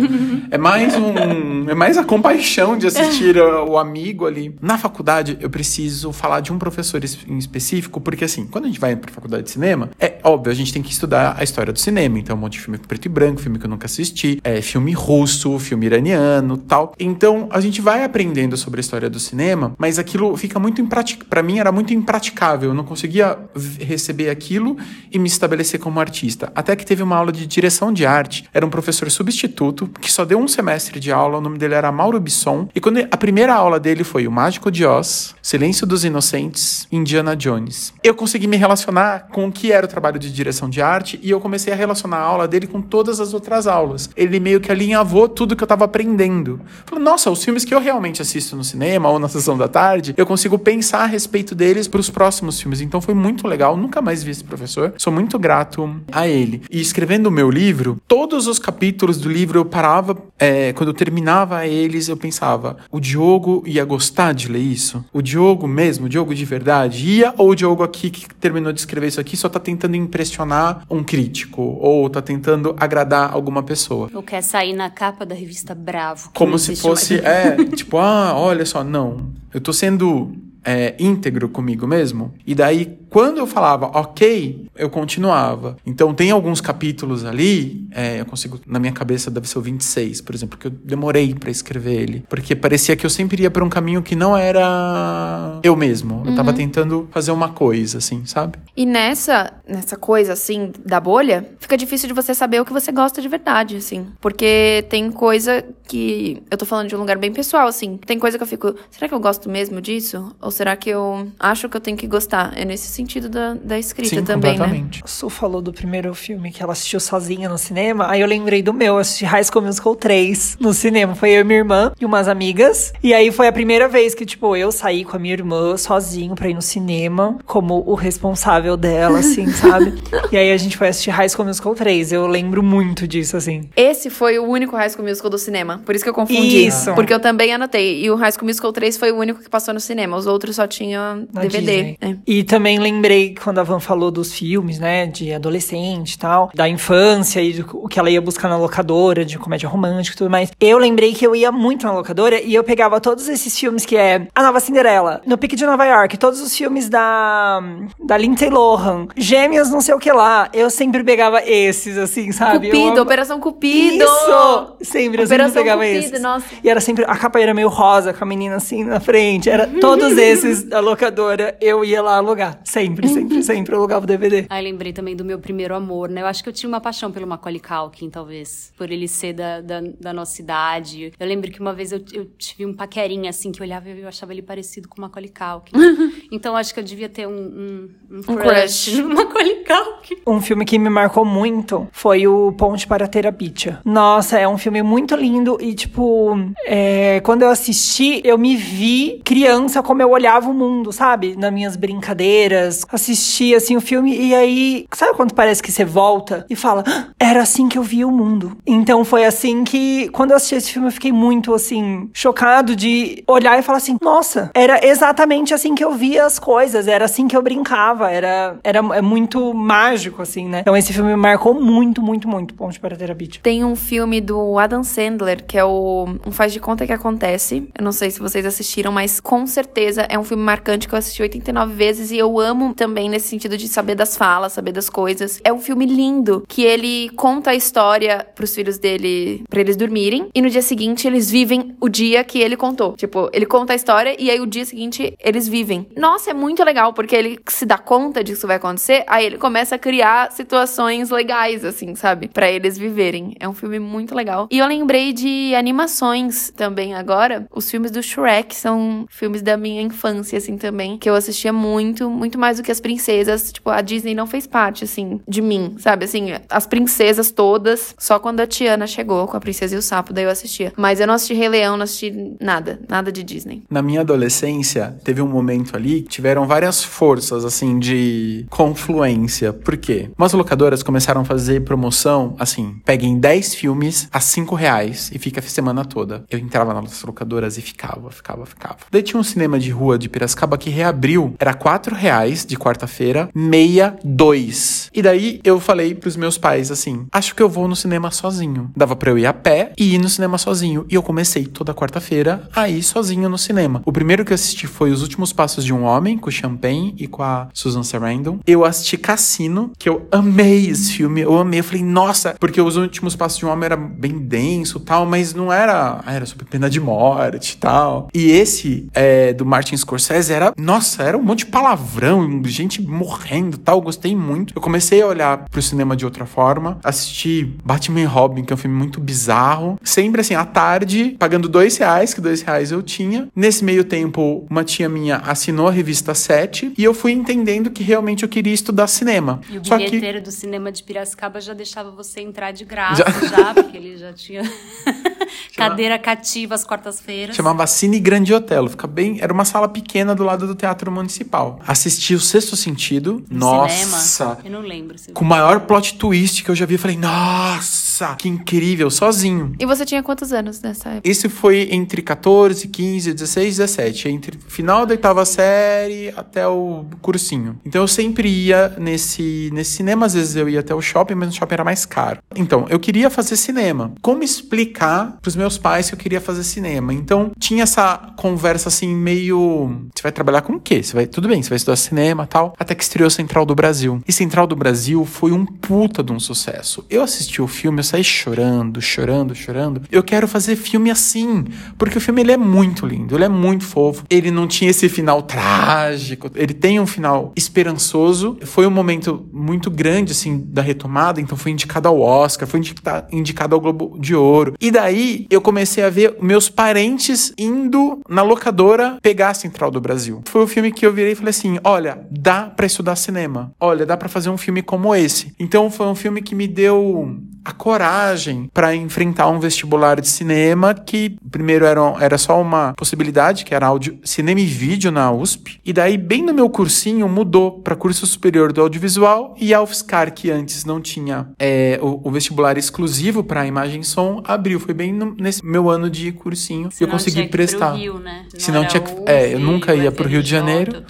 [0.50, 1.70] é mais um.
[1.70, 4.56] É mais a compaixão de assistir o amigo ali.
[4.72, 8.68] Na faculdade, eu preciso falar de um professor es- em específico, porque assim, quando a
[8.70, 11.74] gente vai pra faculdade de cinema, é óbvio, a gente tem que estudar a história
[11.74, 12.18] do cinema.
[12.18, 14.94] Então, um monte de filme preto e branco, filme que eu nunca assisti, é, filme
[14.94, 16.94] russo, filme iraniano tal.
[16.98, 21.28] Então, a gente vai aprendendo sobre a história do cinema, mas aquilo fica muito impraticável.
[21.30, 22.70] Pra mim, era muito impraticável.
[22.70, 23.38] Eu não conseguia
[23.78, 24.78] receber aquilo
[25.12, 26.50] e me estabelecer como artista.
[26.56, 28.46] Até que teve uma aula de direção de arte.
[28.54, 31.40] Era um professor substituto que só deu um semestre de aula.
[31.40, 32.70] O nome dele era Mauro Bisson.
[32.74, 37.36] E quando a primeira aula dele foi O Mágico de Oz, Silêncio dos Inocentes, Indiana
[37.36, 37.92] Jones.
[38.04, 41.32] Eu consegui me relacionar com o que era o trabalho de direção de arte e
[41.32, 44.12] eu comecei a relacionar a aula dele com todas as outras aulas.
[44.16, 46.62] Ele meio que alinhavou tudo que eu tava aprendendo.
[46.86, 50.14] Falei, nossa, os filmes que eu realmente assisto no cinema ou na sessão da tarde,
[50.16, 52.82] eu consigo pensar a respeito deles pros próximos filmes.
[52.82, 53.76] Então foi muito legal.
[53.76, 54.94] Nunca mais vi esse professor.
[54.96, 56.62] Sou muito grato a ele.
[56.70, 60.94] E escrevendo o meu livro, todos os capítulos do livro eu parava, é, quando eu
[60.94, 65.04] terminava eles, eu pensava, o Diogo ia gostar de ler isso?
[65.12, 67.34] O Diogo mesmo, o Diogo de verdade, ia?
[67.38, 71.04] Ou o Diogo aqui que terminou de escrever isso aqui só tá tentando impressionar um
[71.04, 71.62] crítico?
[71.62, 74.10] Ou tá tentando agradar alguma pessoa?
[74.14, 76.32] Ou quer sair na capa da revista Bravo.
[76.34, 77.26] Como se fosse, mais.
[77.26, 79.32] é, tipo, ah, olha só, não.
[79.54, 80.32] Eu tô sendo
[80.64, 82.34] é, íntegro comigo mesmo.
[82.46, 85.76] E daí, quando eu falava, ok, eu continuava.
[85.86, 90.22] Então, tem alguns capítulos ali, é, eu consigo, na minha cabeça, deve ser o 26,
[90.22, 92.24] por exemplo, que eu demorei pra escrever ele.
[92.30, 96.24] Porque parecia que eu sempre ia pra um caminho que não era eu mesmo.
[96.26, 98.58] Eu tava tentando fazer uma coisa, assim, sabe?
[98.78, 102.94] E nessa, nessa coisa, assim, da bolha, fica difícil de você saber o que você
[102.94, 104.08] gosta de verdade, assim.
[104.22, 106.42] Porque tem coisa que.
[106.50, 107.98] Eu tô falando de um lugar bem pessoal, assim.
[107.98, 108.74] Tem coisa que eu fico.
[108.90, 110.34] Será que eu gosto mesmo disso?
[110.42, 112.54] Ou será que eu acho que eu tenho que gostar?
[112.56, 114.58] É nesse sentido da, da escrita Sim, também, né?
[114.58, 115.02] completamente.
[115.04, 118.10] A Su falou do primeiro filme que ela assistiu sozinha no cinema.
[118.10, 121.16] Aí eu lembrei do meu, eu assisti High School Musical 3 no cinema.
[121.16, 122.94] Foi eu e minha irmã e umas amigas.
[123.04, 126.36] E aí foi a primeira vez que, tipo, eu saí com a minha irmã sozinho
[126.36, 129.94] pra ir no cinema, como o responsável dela, assim, sabe?
[130.32, 132.12] E aí a gente foi assistir High School Musical 3.
[132.12, 133.70] Eu lembro muito disso, assim.
[133.76, 135.82] Esse foi o único High School Musical do cinema.
[135.86, 136.68] Por isso que eu confundi.
[136.68, 136.94] Isso.
[136.94, 138.04] Porque eu também anotei.
[138.04, 140.16] E o High School Musical 3 foi o único que passou no cinema.
[140.18, 141.98] Os outros só tinham DVD.
[142.02, 142.16] É.
[142.26, 146.68] E também lembrei quando a Van falou dos filmes, né, de adolescente e tal, da
[146.68, 150.52] infância e o que ela ia buscar na locadora, de comédia romântica e tudo mais.
[150.60, 153.96] Eu lembrei que eu ia muito na locadora e eu pegava todos esses filmes que
[153.98, 157.62] é A Nova Cinderela, No Pique de Nova York, todos os filmes da
[158.04, 160.50] da Lindsay Lohan, Gêmeas não sei o que lá.
[160.54, 162.68] Eu sempre pegava esses, assim, sabe?
[162.68, 164.04] Eu Cupido, amo- Operação Cupido!
[164.04, 164.76] Isso!
[164.92, 166.22] Sempre, eu sempre pegava Cupido, esses.
[166.22, 166.46] nossa.
[166.64, 169.50] E era sempre, a capa era meio rosa, com a menina assim na frente.
[169.50, 172.60] Era todos esses da locadora, eu ia lá alugar.
[172.64, 174.46] Sempre, sempre, sempre eu alugava o DVD.
[174.50, 176.22] Ai, lembrei também do meu primeiro amor, né?
[176.22, 178.74] Eu acho que eu tinha uma paixão pelo Macaulay Culkin, talvez.
[178.78, 181.14] Por ele ser da, da, da nossa idade.
[181.20, 184.02] Eu lembro que uma vez eu, eu tive um paquerinha, assim, que eu olhava e
[184.02, 185.72] eu achava ele parecido com o Macaulay Culkin.
[186.32, 190.16] então, acho que eu devia ter um, um, um Um crush, no Macaulay Culkin.
[190.26, 193.80] Um filme que me marcou muito foi o Ponte para Terabitia.
[193.86, 199.22] Nossa, é um filme muito lindo e, tipo, é, quando eu assisti, eu me vi
[199.24, 201.36] criança como eu olhava o mundo, sabe?
[201.36, 202.71] Nas minhas brincadeiras.
[202.90, 207.08] Assisti, assim, o filme e aí, sabe quando parece que você volta e fala, "Ah,
[207.20, 208.58] era assim que eu via o mundo.
[208.66, 213.24] Então foi assim que, quando eu assisti esse filme, eu fiquei muito, assim, chocado de
[213.28, 217.28] olhar e falar assim, nossa, era exatamente assim que eu via as coisas, era assim
[217.28, 220.60] que eu brincava, era, era é muito mágico, assim, né?
[220.62, 223.40] Então esse filme me marcou muito, muito, muito, Ponte para Terabit.
[223.42, 227.70] Tem um filme do Adam Sandler, que é o Um Faz de Conta Que Acontece.
[227.78, 231.00] Eu não sei se vocês assistiram, mas com certeza é um filme marcante que eu
[231.00, 234.72] assisti 89 vezes e eu amo amo também nesse sentido de saber das falas, saber
[234.72, 235.42] das coisas.
[235.44, 240.30] É um filme lindo que ele conta a história pros filhos dele para eles dormirem
[240.34, 242.94] e no dia seguinte eles vivem o dia que ele contou.
[242.94, 245.88] Tipo, ele conta a história e aí o dia seguinte eles vivem.
[245.98, 249.76] Nossa, é muito legal porque ele se dá conta disso vai acontecer, aí ele começa
[249.76, 252.28] a criar situações legais assim, sabe?
[252.28, 253.36] Para eles viverem.
[253.40, 254.48] É um filme muito legal.
[254.52, 257.48] E eu lembrei de animações também agora.
[257.54, 262.10] Os filmes do Shrek são filmes da minha infância assim também, que eu assistia muito,
[262.10, 263.52] muito mais do que as princesas.
[263.52, 266.06] Tipo, a Disney não fez parte assim de mim, sabe?
[266.06, 270.12] Assim, as princesas todas, só quando a Tiana chegou com a Princesa e o Sapo,
[270.12, 270.74] daí eu assistia.
[270.76, 273.64] Mas eu não assisti Rei Leão, não assisti nada, nada de Disney.
[273.70, 279.54] Na minha adolescência, teve um momento ali que tiveram várias forças, assim, de confluência.
[279.54, 280.10] Por quê?
[280.18, 285.40] Umas locadoras começaram a fazer promoção, assim, peguem 10 filmes a 5 reais e fica
[285.40, 286.24] a semana toda.
[286.30, 288.78] Eu entrava nas locadoras e ficava, ficava, ficava.
[288.90, 293.30] Daí tinha um cinema de rua de Piracicaba que reabriu, era 4 reais de quarta-feira,
[293.34, 294.90] meia, dois.
[294.94, 298.72] E daí eu falei pros meus pais assim: acho que eu vou no cinema sozinho.
[298.76, 300.86] Dava pra eu ir a pé e ir no cinema sozinho.
[300.90, 303.82] E eu comecei toda quarta-feira a ir sozinho no cinema.
[303.86, 306.96] O primeiro que eu assisti foi Os Últimos Passos de um Homem, com o Champagne
[306.98, 308.40] e com a Susan Sarandon.
[308.46, 311.22] Eu assisti Cassino, que eu amei esse filme.
[311.22, 311.60] Eu amei.
[311.60, 315.34] Eu falei, nossa, porque Os Últimos Passos de um Homem era bem denso tal, mas
[315.34, 316.02] não era.
[316.06, 318.08] Era sobre pena de morte e tal.
[318.14, 320.54] E esse é, do Martin Scorsese era.
[320.58, 323.78] Nossa, era um monte de palavrão, gente morrendo tal.
[323.78, 324.54] Eu gostei muito.
[324.56, 326.80] Eu comecei a olhar pro cinema de outra forma.
[326.84, 329.80] Assisti Batman e Robin, que é um filme muito bizarro.
[329.84, 333.28] Sempre assim, à tarde, pagando dois reais, que dois reais eu tinha.
[333.36, 337.84] Nesse meio tempo, uma tia minha assinou a revista 7 e eu fui entendendo que
[337.84, 339.42] realmente eu queria estudar cinema.
[339.50, 343.04] E o Só bilheteiro que do cinema de Piracicaba já deixava você entrar de graça,
[343.28, 344.44] já, porque ele já tinha
[345.56, 347.36] cadeira cativa às quartas-feiras.
[347.36, 348.68] chamava Cine Grande Hotel.
[348.70, 351.60] Fica bem, era uma sala pequena do lado do Teatro Municipal.
[351.66, 353.24] Assisti o Sexto Sentido.
[353.30, 354.00] No nossa.
[354.00, 354.38] cinema.
[354.44, 354.96] Eu não lembro.
[355.14, 357.81] Com o maior plot twist que eu já vi, eu falei, nossa,
[358.18, 359.54] que incrível, sozinho.
[359.60, 361.10] E você tinha quantos anos nessa época?
[361.10, 364.10] Esse foi entre 14, 15, 16, 17.
[364.10, 367.60] Entre final da oitava série até o cursinho.
[367.66, 370.06] Então eu sempre ia nesse, nesse cinema.
[370.06, 372.20] Às vezes eu ia até o shopping, mas o shopping era mais caro.
[372.36, 373.94] Então, eu queria fazer cinema.
[374.02, 376.94] Como explicar pros meus pais que eu queria fazer cinema?
[376.94, 379.90] Então, tinha essa conversa assim, meio.
[379.94, 380.82] Você vai trabalhar com o quê?
[380.82, 381.06] Você vai.
[381.06, 382.54] Tudo bem, você vai estudar cinema tal.
[382.58, 384.02] Até que estreou Central do Brasil.
[384.08, 386.86] E Central do Brasil foi um puta de um sucesso.
[386.90, 389.82] Eu assisti o filme, eu saí chorando, chorando, chorando.
[389.92, 391.46] Eu quero fazer filme assim.
[391.78, 394.04] Porque o filme ele é muito lindo, ele é muito fofo.
[394.10, 396.30] Ele não tinha esse final trágico.
[396.36, 398.38] Ele tem um final esperançoso.
[398.44, 401.20] Foi um momento muito grande, assim, da retomada.
[401.20, 404.54] Então foi indicado ao Oscar, foi indica- indicado ao Globo de Ouro.
[404.60, 409.82] E daí eu comecei a ver meus parentes indo na locadora pegar a Central do
[409.82, 410.22] Brasil.
[410.28, 413.52] Foi o filme que eu virei e falei assim: olha, dá pra estudar cinema.
[413.60, 415.34] Olha, dá pra fazer um filme como esse.
[415.40, 420.74] Então foi um filme que me deu a coragem pra enfrentar um vestibular de cinema
[420.74, 425.60] que primeiro era, era só uma possibilidade, que era áudio, cinema e vídeo na USP.
[425.66, 430.14] E daí, bem no meu cursinho, mudou pra curso superior do audiovisual e a UFSCar,
[430.14, 434.60] que antes não tinha é, o, o vestibular exclusivo pra imagem e som, abriu.
[434.60, 437.72] Foi bem no- nesse meu ano de cursinho e eu consegui prestar.
[437.74, 438.26] Rio, né?
[438.38, 440.84] Se não tinha que- é, eu nunca ia pro Rio de UFRJ, Janeiro.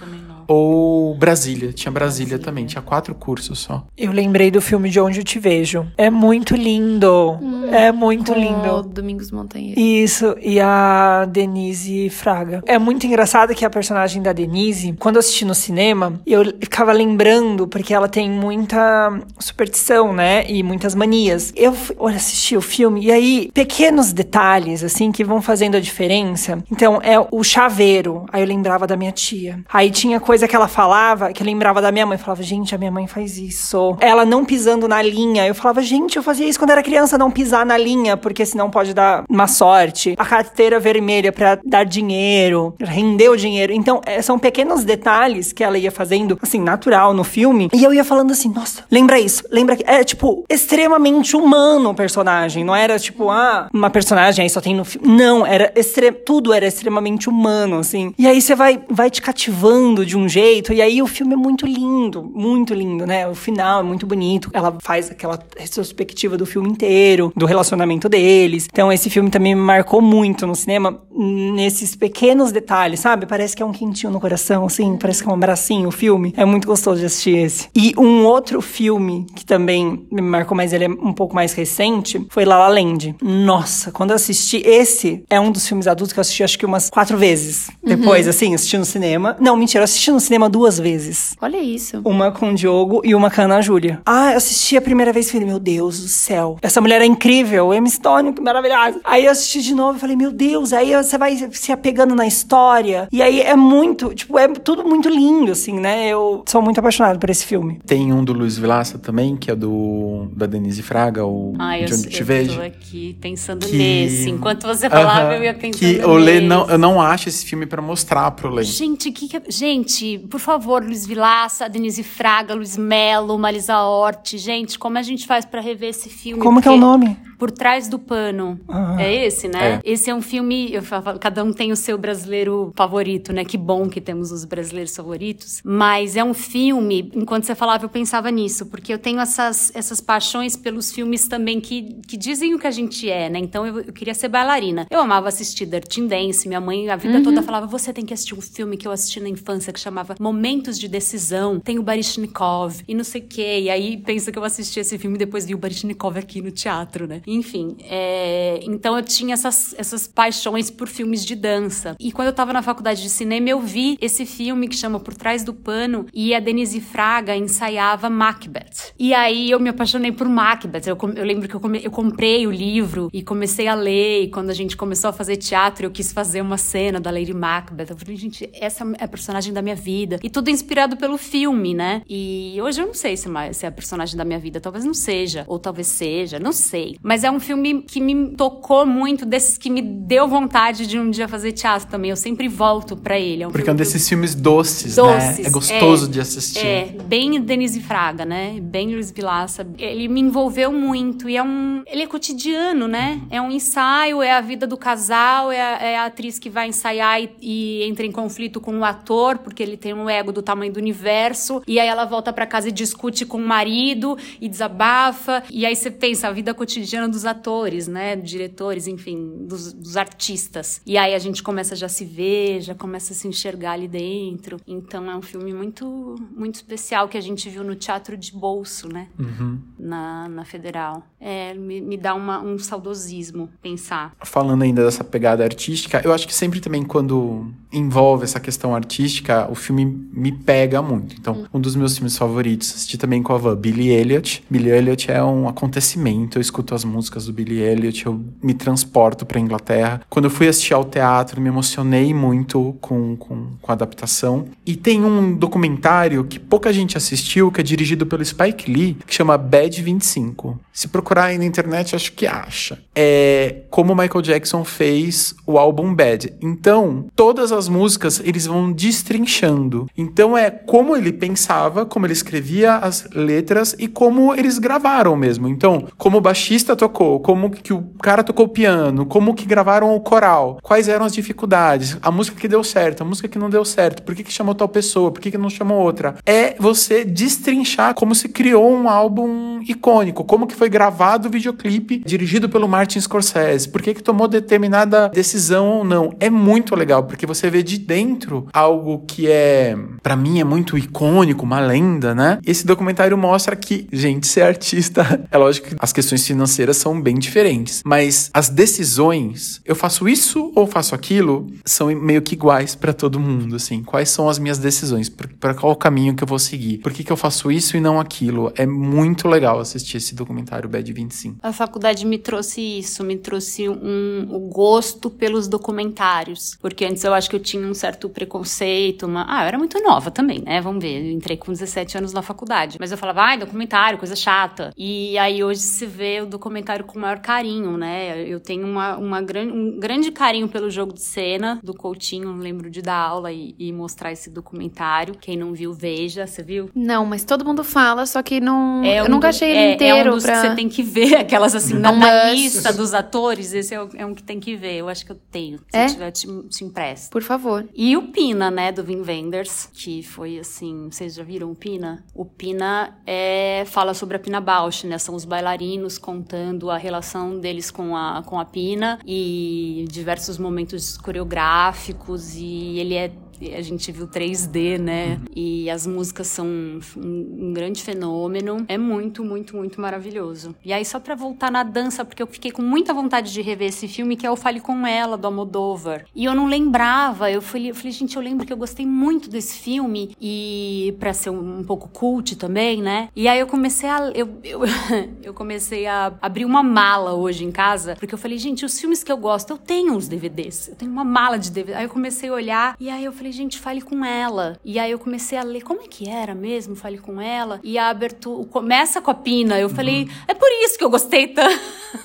[0.53, 2.39] Ou Brasília, tinha Brasília, Brasília.
[2.39, 3.85] também, tinha quatro cursos só.
[3.97, 5.87] Eu lembrei do filme De Onde Eu Te Vejo.
[5.97, 7.39] É muito lindo.
[7.71, 8.81] é muito Com o lindo.
[8.83, 9.79] Domingos Montanheiro.
[9.79, 12.61] Isso, e a Denise Fraga.
[12.65, 16.91] É muito engraçado que a personagem da Denise, quando eu assisti no cinema, eu ficava
[16.91, 20.43] lembrando, porque ela tem muita superstição, né?
[20.49, 21.53] E muitas manias.
[21.55, 21.73] Eu
[22.09, 26.61] assisti o filme, e aí, pequenos detalhes, assim, que vão fazendo a diferença.
[26.69, 28.25] Então, é o chaveiro.
[28.33, 29.59] Aí eu lembrava da minha tia.
[29.71, 32.17] Aí tinha coisa que ela falava, que lembrava da minha mãe.
[32.17, 33.95] Eu falava, gente, a minha mãe faz isso.
[33.99, 35.47] Ela não pisando na linha.
[35.47, 38.69] Eu falava, gente, eu fazia isso quando era criança, não pisar na linha, porque senão
[38.69, 40.15] pode dar uma sorte.
[40.17, 43.73] A carteira vermelha pra dar dinheiro, render o dinheiro.
[43.73, 47.69] Então, é, são pequenos detalhes que ela ia fazendo, assim, natural no filme.
[47.73, 49.83] E eu ia falando assim, nossa, lembra isso, lembra que.
[49.85, 52.63] É, tipo, extremamente humano o personagem.
[52.63, 55.07] Não era, tipo, ah, uma personagem aí só tem no filme.
[55.07, 56.11] Não, era extre...
[56.11, 58.13] tudo era extremamente humano, assim.
[58.17, 60.73] E aí você vai, vai te cativando de um jeito.
[60.73, 63.27] E aí o filme é muito lindo, muito lindo, né?
[63.27, 64.49] O final é muito bonito.
[64.53, 68.67] Ela faz aquela retrospectiva do filme inteiro, do relacionamento deles.
[68.71, 73.25] Então esse filme também me marcou muito no cinema, nesses pequenos detalhes, sabe?
[73.25, 74.97] Parece que é um quentinho no coração, assim.
[74.97, 76.33] Parece que é um abracinho o filme.
[76.37, 77.69] É muito gostoso de assistir esse.
[77.75, 82.25] E um outro filme que também me marcou, mas ele é um pouco mais recente,
[82.29, 83.15] foi La La Land.
[83.21, 86.65] Nossa, quando eu assisti, esse é um dos filmes adultos que eu assisti acho que
[86.65, 87.69] umas quatro vezes.
[87.83, 89.35] Depois, assim, assisti no cinema.
[89.39, 91.35] Não, mentira, eu assisti assisti no cinema duas vezes.
[91.41, 92.01] Olha isso.
[92.03, 94.01] Uma com o Diogo e uma com a Ana Júlia.
[94.05, 96.57] Ah, eu assisti a primeira vez e falei, meu Deus do céu.
[96.61, 98.99] Essa mulher é incrível, Emma Stone, que maravilhosa.
[99.03, 100.73] Aí eu assisti de novo e falei, meu Deus.
[100.73, 103.07] Aí você vai se apegando na história.
[103.11, 106.07] E aí é muito, tipo, é tudo muito lindo, assim, né?
[106.07, 107.79] Eu sou muito apaixonado por esse filme.
[107.85, 111.93] Tem um do Luiz Vilaça também, que é do da Denise Fraga, o ah, De
[111.93, 112.51] Onde eu, Te Vejo.
[112.51, 113.75] Eu tô aqui pensando que...
[113.75, 114.29] nesse.
[114.29, 115.37] Enquanto você falava, uh -huh.
[115.37, 118.49] eu ia pensando que o Lê não, eu não acho esse filme para mostrar pro
[118.49, 118.63] Lê.
[118.63, 124.37] Gente, que, que Gente, por favor, Luiz Vilaça, Denise Fraga, Luiz Melo, Marisa Hort.
[124.37, 126.41] Gente, como a gente faz para rever esse filme?
[126.41, 126.69] Como Porque...
[126.69, 127.17] que é o nome?
[127.41, 128.59] Por Trás do Pano.
[128.67, 129.81] Ah, é esse, né?
[129.83, 129.91] É.
[129.93, 130.71] Esse é um filme.
[130.71, 133.43] Eu falo, cada um tem o seu brasileiro favorito, né?
[133.43, 135.59] Que bom que temos os brasileiros favoritos.
[135.65, 137.11] Mas é um filme.
[137.15, 141.59] Enquanto você falava, eu pensava nisso, porque eu tenho essas, essas paixões pelos filmes também
[141.59, 143.39] que, que dizem o que a gente é, né?
[143.39, 144.85] Então eu, eu queria ser bailarina.
[144.91, 146.47] Eu amava assistir Dirty Dance.
[146.47, 147.23] Minha mãe a vida uhum.
[147.23, 150.15] toda falava: você tem que assistir um filme que eu assisti na infância que chamava
[150.19, 151.59] Momentos de Decisão.
[151.59, 153.61] Tem o Baryshnikov e não sei o quê.
[153.61, 156.51] E aí pensa que eu assisti esse filme e depois vi o Baryshnikov aqui no
[156.51, 157.23] teatro, né?
[157.33, 158.59] Enfim, é...
[158.63, 161.95] então eu tinha essas, essas paixões por filmes de dança.
[161.99, 165.13] E quando eu tava na faculdade de cinema, eu vi esse filme que chama Por
[165.13, 168.93] Trás do Pano e a Denise Fraga ensaiava Macbeth.
[168.99, 170.87] E aí eu me apaixonei por Macbeth.
[170.87, 171.81] Eu, eu lembro que eu, come...
[171.83, 174.23] eu comprei o livro e comecei a ler.
[174.23, 177.33] E quando a gente começou a fazer teatro, eu quis fazer uma cena da Lady
[177.33, 177.87] Macbeth.
[177.91, 180.19] Eu falei, gente, essa é a personagem da minha vida.
[180.21, 182.01] E tudo inspirado pelo filme, né?
[182.09, 183.29] E hoje eu não sei se
[183.63, 184.59] é a personagem da minha vida.
[184.59, 185.45] Talvez não seja.
[185.47, 186.39] Ou talvez seja.
[186.39, 186.97] Não sei.
[187.01, 190.97] Mas mas é um filme que me tocou muito, desses que me deu vontade de
[190.97, 192.09] um dia fazer teatro também.
[192.09, 193.43] Eu sempre volto para ele.
[193.43, 195.45] É um Porque é um desses filmes doces, doces, né?
[195.45, 196.65] É gostoso é, de assistir.
[196.65, 198.59] É, bem Denise Fraga, né?
[198.59, 199.67] Bem Luiz Vilaça.
[199.77, 201.83] Ele me envolveu muito e é um...
[201.85, 203.21] Ele é cotidiano, né?
[203.29, 206.69] É um ensaio, é a vida do casal, é a, é a atriz que vai
[206.69, 210.41] ensaiar e, e, entra em conflito com o ator, porque ele tem um ego do
[210.41, 211.61] tamanho do universo.
[211.67, 215.43] E aí ela volta para casa e discute com o marido e desabafa.
[215.51, 218.15] E aí você pensa, a vida cotidiana dos atores, né?
[218.15, 220.81] Diretores, enfim, dos, dos, artistas.
[220.85, 223.87] E aí a gente começa já a se ver, já começa a se enxergar ali
[223.87, 224.57] dentro.
[224.65, 228.87] Então é um filme muito, muito especial que a gente viu no Teatro de Bolso,
[228.87, 229.07] né?
[229.19, 229.59] Uhum.
[229.77, 231.05] Na, na Federal.
[231.19, 234.13] É, me, me dá uma, um saudosismo pensar.
[234.23, 239.49] Falando ainda dessa pegada artística, eu acho que sempre também quando envolve essa questão artística,
[239.49, 241.15] o filme me pega muito.
[241.15, 241.45] Então, uhum.
[241.55, 244.43] um dos meus filmes favoritos, assisti também com a Van, Billy Elliot.
[244.49, 249.25] Billy Elliot é um acontecimento, eu escuto as músicas do Billy Elliot, eu me transporto
[249.25, 250.01] para Inglaterra.
[250.09, 254.45] Quando eu fui assistir ao teatro, me emocionei muito com, com, com, a adaptação.
[254.65, 259.13] E tem um documentário que pouca gente assistiu, que é dirigido pelo Spike Lee, que
[259.13, 260.59] chama Bad 25.
[260.73, 262.79] Se procurar aí na internet, acho que acha.
[262.95, 266.33] É como Michael Jackson fez o álbum Bad.
[266.41, 269.89] Então, todas as músicas eles vão destrinchando.
[269.97, 275.47] Então é como ele pensava, como ele escrevia as letras e como eles gravaram mesmo.
[275.47, 280.57] Então, como baixista tocou, como que o cara tocou piano, como que gravaram o coral,
[280.63, 284.01] quais eram as dificuldades, a música que deu certo, a música que não deu certo,
[284.01, 286.15] por que, que chamou tal pessoa, por que, que não chamou outra.
[286.25, 292.01] É você destrinchar como se criou um álbum icônico, como que foi gravado o videoclipe
[292.03, 296.15] dirigido pelo Martin Scorsese, por que, que tomou determinada decisão ou não.
[296.19, 300.79] É muito legal, porque você vê de dentro algo que é, para mim, é muito
[300.79, 302.39] icônico, uma lenda, né?
[302.43, 307.15] Esse documentário mostra que, gente, ser artista, é lógico que as questões financeiras são bem
[307.15, 307.81] diferentes.
[307.85, 313.19] Mas as decisões, eu faço isso ou faço aquilo, são meio que iguais para todo
[313.19, 313.83] mundo, assim.
[313.83, 315.09] Quais são as minhas decisões?
[315.09, 316.79] Para qual caminho que eu vou seguir?
[316.79, 318.51] Por que, que eu faço isso e não aquilo?
[318.55, 321.37] É muito legal assistir esse documentário Bad 25.
[321.41, 326.57] A faculdade me trouxe isso, me trouxe um, o gosto pelos documentários.
[326.59, 329.25] Porque antes eu acho que eu tinha um certo preconceito, uma...
[329.27, 330.61] ah, eu era muito nova também, né?
[330.61, 332.77] Vamos ver, eu entrei com 17 anos na faculdade.
[332.79, 334.71] Mas eu falava, ai, documentário, coisa chata.
[334.77, 338.21] E aí hoje se vê o documentário documentário com o maior carinho, né?
[338.27, 342.69] Eu tenho uma, uma gran, um grande carinho pelo jogo de cena do Coutinho, lembro
[342.69, 345.15] de dar aula e, e, mostrar esse documentário.
[345.19, 346.27] Quem não viu, veja.
[346.27, 346.69] Você viu?
[346.75, 348.83] Não, mas todo mundo fala, só que não.
[348.83, 350.09] É eu nunca achei ele é, inteiro.
[350.09, 350.41] É um dos pra...
[350.41, 354.05] que você tem que ver, aquelas assim, na, na lista dos atores, esse é, é,
[354.05, 354.75] um que tem que ver.
[354.75, 355.57] Eu acho que eu tenho.
[355.57, 355.85] Se é?
[355.85, 357.11] eu tiver, te, te empresto.
[357.11, 357.67] Por favor.
[357.73, 360.89] E o Pina, né, do Vin Wenders, que foi assim.
[360.91, 362.03] Vocês já viram o Pina?
[362.13, 364.97] O Pina é, fala sobre a Pina Bausch, né?
[364.97, 370.97] São os bailarinos contando a relação deles com a, com a Pina e diversos momentos
[370.97, 373.11] coreográficos e ele é
[373.55, 375.19] a gente viu 3D, né?
[375.35, 378.65] E as músicas são um, um, grande fenômeno.
[378.67, 380.55] É muito, muito, muito maravilhoso.
[380.63, 383.69] E aí, só pra voltar na dança, porque eu fiquei com muita vontade de rever
[383.69, 386.05] esse filme, que é o Fale Com Ela, do Almodóvar.
[386.15, 389.29] E eu não lembrava, eu falei, eu falei, gente, eu lembro que eu gostei muito
[389.29, 393.09] desse filme, e pra ser um, um pouco cult também, né?
[393.15, 394.11] E aí eu comecei a.
[394.13, 394.61] Eu, eu,
[395.23, 399.03] eu comecei a abrir uma mala hoje em casa, porque eu falei, gente, os filmes
[399.03, 400.69] que eu gosto, eu tenho uns DVDs.
[400.69, 401.77] Eu tenho uma mala de DVDs.
[401.77, 404.59] Aí eu comecei a olhar, e aí eu falei, falei, gente, fale com ela.
[404.63, 407.59] E aí eu comecei a ler como é que era mesmo, fale com ela.
[407.63, 409.59] E a abertura começa com a Pina.
[409.59, 410.09] Eu falei, uhum.
[410.27, 411.59] é por isso que eu gostei tanto.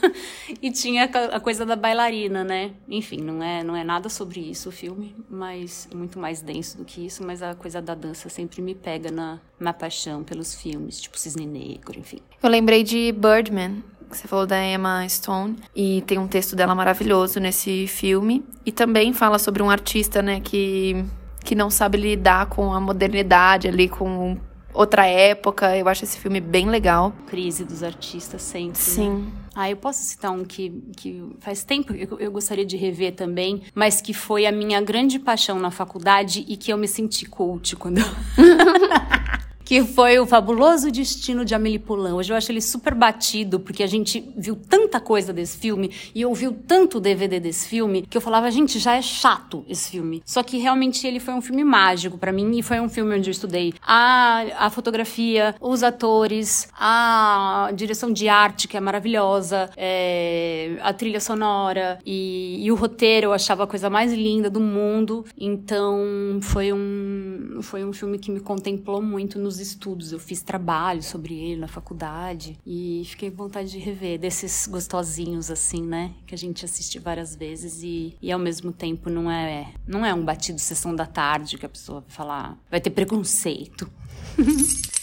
[0.62, 2.72] e tinha a coisa da bailarina, né?
[2.88, 6.84] Enfim, não é, não é nada sobre isso o filme, mas muito mais denso do
[6.84, 7.24] que isso.
[7.24, 11.46] Mas a coisa da dança sempre me pega na, na paixão pelos filmes, tipo Cisne
[11.46, 12.20] Negro, enfim.
[12.42, 17.40] Eu lembrei de Birdman, você falou da Emma Stone e tem um texto dela maravilhoso
[17.40, 21.04] nesse filme e também fala sobre um artista, né, que
[21.46, 24.36] que não sabe lidar com a modernidade ali com
[24.74, 25.76] outra época.
[25.76, 27.12] Eu acho esse filme bem legal.
[27.26, 28.70] Crise dos artistas sempre.
[28.70, 28.74] Né?
[28.74, 29.10] Sim.
[29.10, 29.32] Né?
[29.54, 33.62] Ah, eu posso citar um que, que faz tempo eu, eu gostaria de rever também,
[33.74, 37.74] mas que foi a minha grande paixão na faculdade e que eu me senti cult
[37.76, 38.02] quando.
[39.66, 42.12] que foi o fabuloso destino de Amélie Poulain.
[42.12, 46.24] Hoje eu acho ele super batido, porque a gente viu tanta coisa desse filme e
[46.24, 50.22] ouviu tanto DVD desse filme, que eu falava, gente, já é chato esse filme.
[50.24, 53.28] Só que realmente ele foi um filme mágico para mim e foi um filme onde
[53.28, 60.78] eu estudei a, a fotografia, os atores, a direção de arte, que é maravilhosa, é,
[60.80, 65.24] a trilha sonora e, e o roteiro eu achava a coisa mais linda do mundo.
[65.36, 70.12] Então foi um, foi um filme que me contemplou muito nos estudos.
[70.12, 75.50] Eu fiz trabalho sobre ele na faculdade e fiquei com vontade de rever desses gostosinhos
[75.50, 76.14] assim, né?
[76.26, 80.12] Que a gente assiste várias vezes e, e ao mesmo tempo não é, não é
[80.14, 83.90] um batido sessão da tarde que a pessoa vai falar, vai ter preconceito.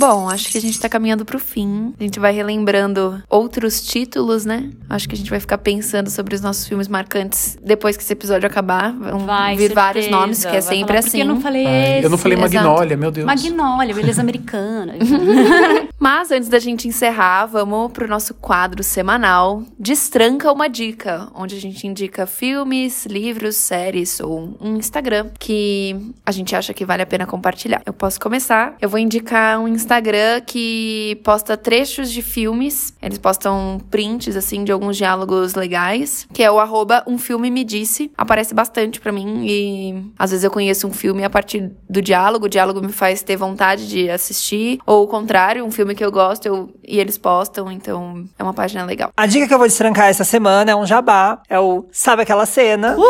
[0.00, 1.92] Bom, acho que a gente tá caminhando pro fim.
[2.00, 4.70] A gente vai relembrando outros títulos, né?
[4.88, 8.14] Acho que a gente vai ficar pensando sobre os nossos filmes marcantes depois que esse
[8.14, 8.94] episódio acabar.
[8.94, 9.74] Vão vai, vir certeza.
[9.74, 11.20] vários nomes, que é vai sempre falar, assim.
[11.20, 12.04] eu não falei esse.
[12.06, 13.26] Eu não falei Magnólia, meu Deus.
[13.26, 14.94] Magnólia, beleza americana.
[16.00, 21.60] Mas antes da gente encerrar, vamos pro nosso quadro semanal Destranca uma Dica, onde a
[21.60, 25.94] gente indica filmes, livros, séries ou um Instagram que
[26.24, 27.82] a gente acha que vale a pena compartilhar.
[27.84, 28.76] Eu posso começar.
[28.80, 32.94] Eu vou indicar um Instagram que posta trechos de filmes.
[33.02, 37.62] Eles postam prints, assim, de alguns diálogos legais, que é o arroba um filme me
[37.62, 38.10] disse.
[38.16, 42.46] Aparece bastante para mim e às vezes eu conheço um filme a partir do diálogo.
[42.46, 44.78] O diálogo me faz ter vontade de assistir.
[44.86, 48.54] Ou o contrário, um filme que eu gosto eu, e eles postam, então é uma
[48.54, 49.10] página legal.
[49.16, 51.40] A dica que eu vou destrancar essa semana é um jabá.
[51.48, 52.96] É o Sabe Aquela Cena?
[52.96, 53.06] Uhul!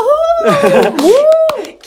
[1.02, 1.30] Uhul!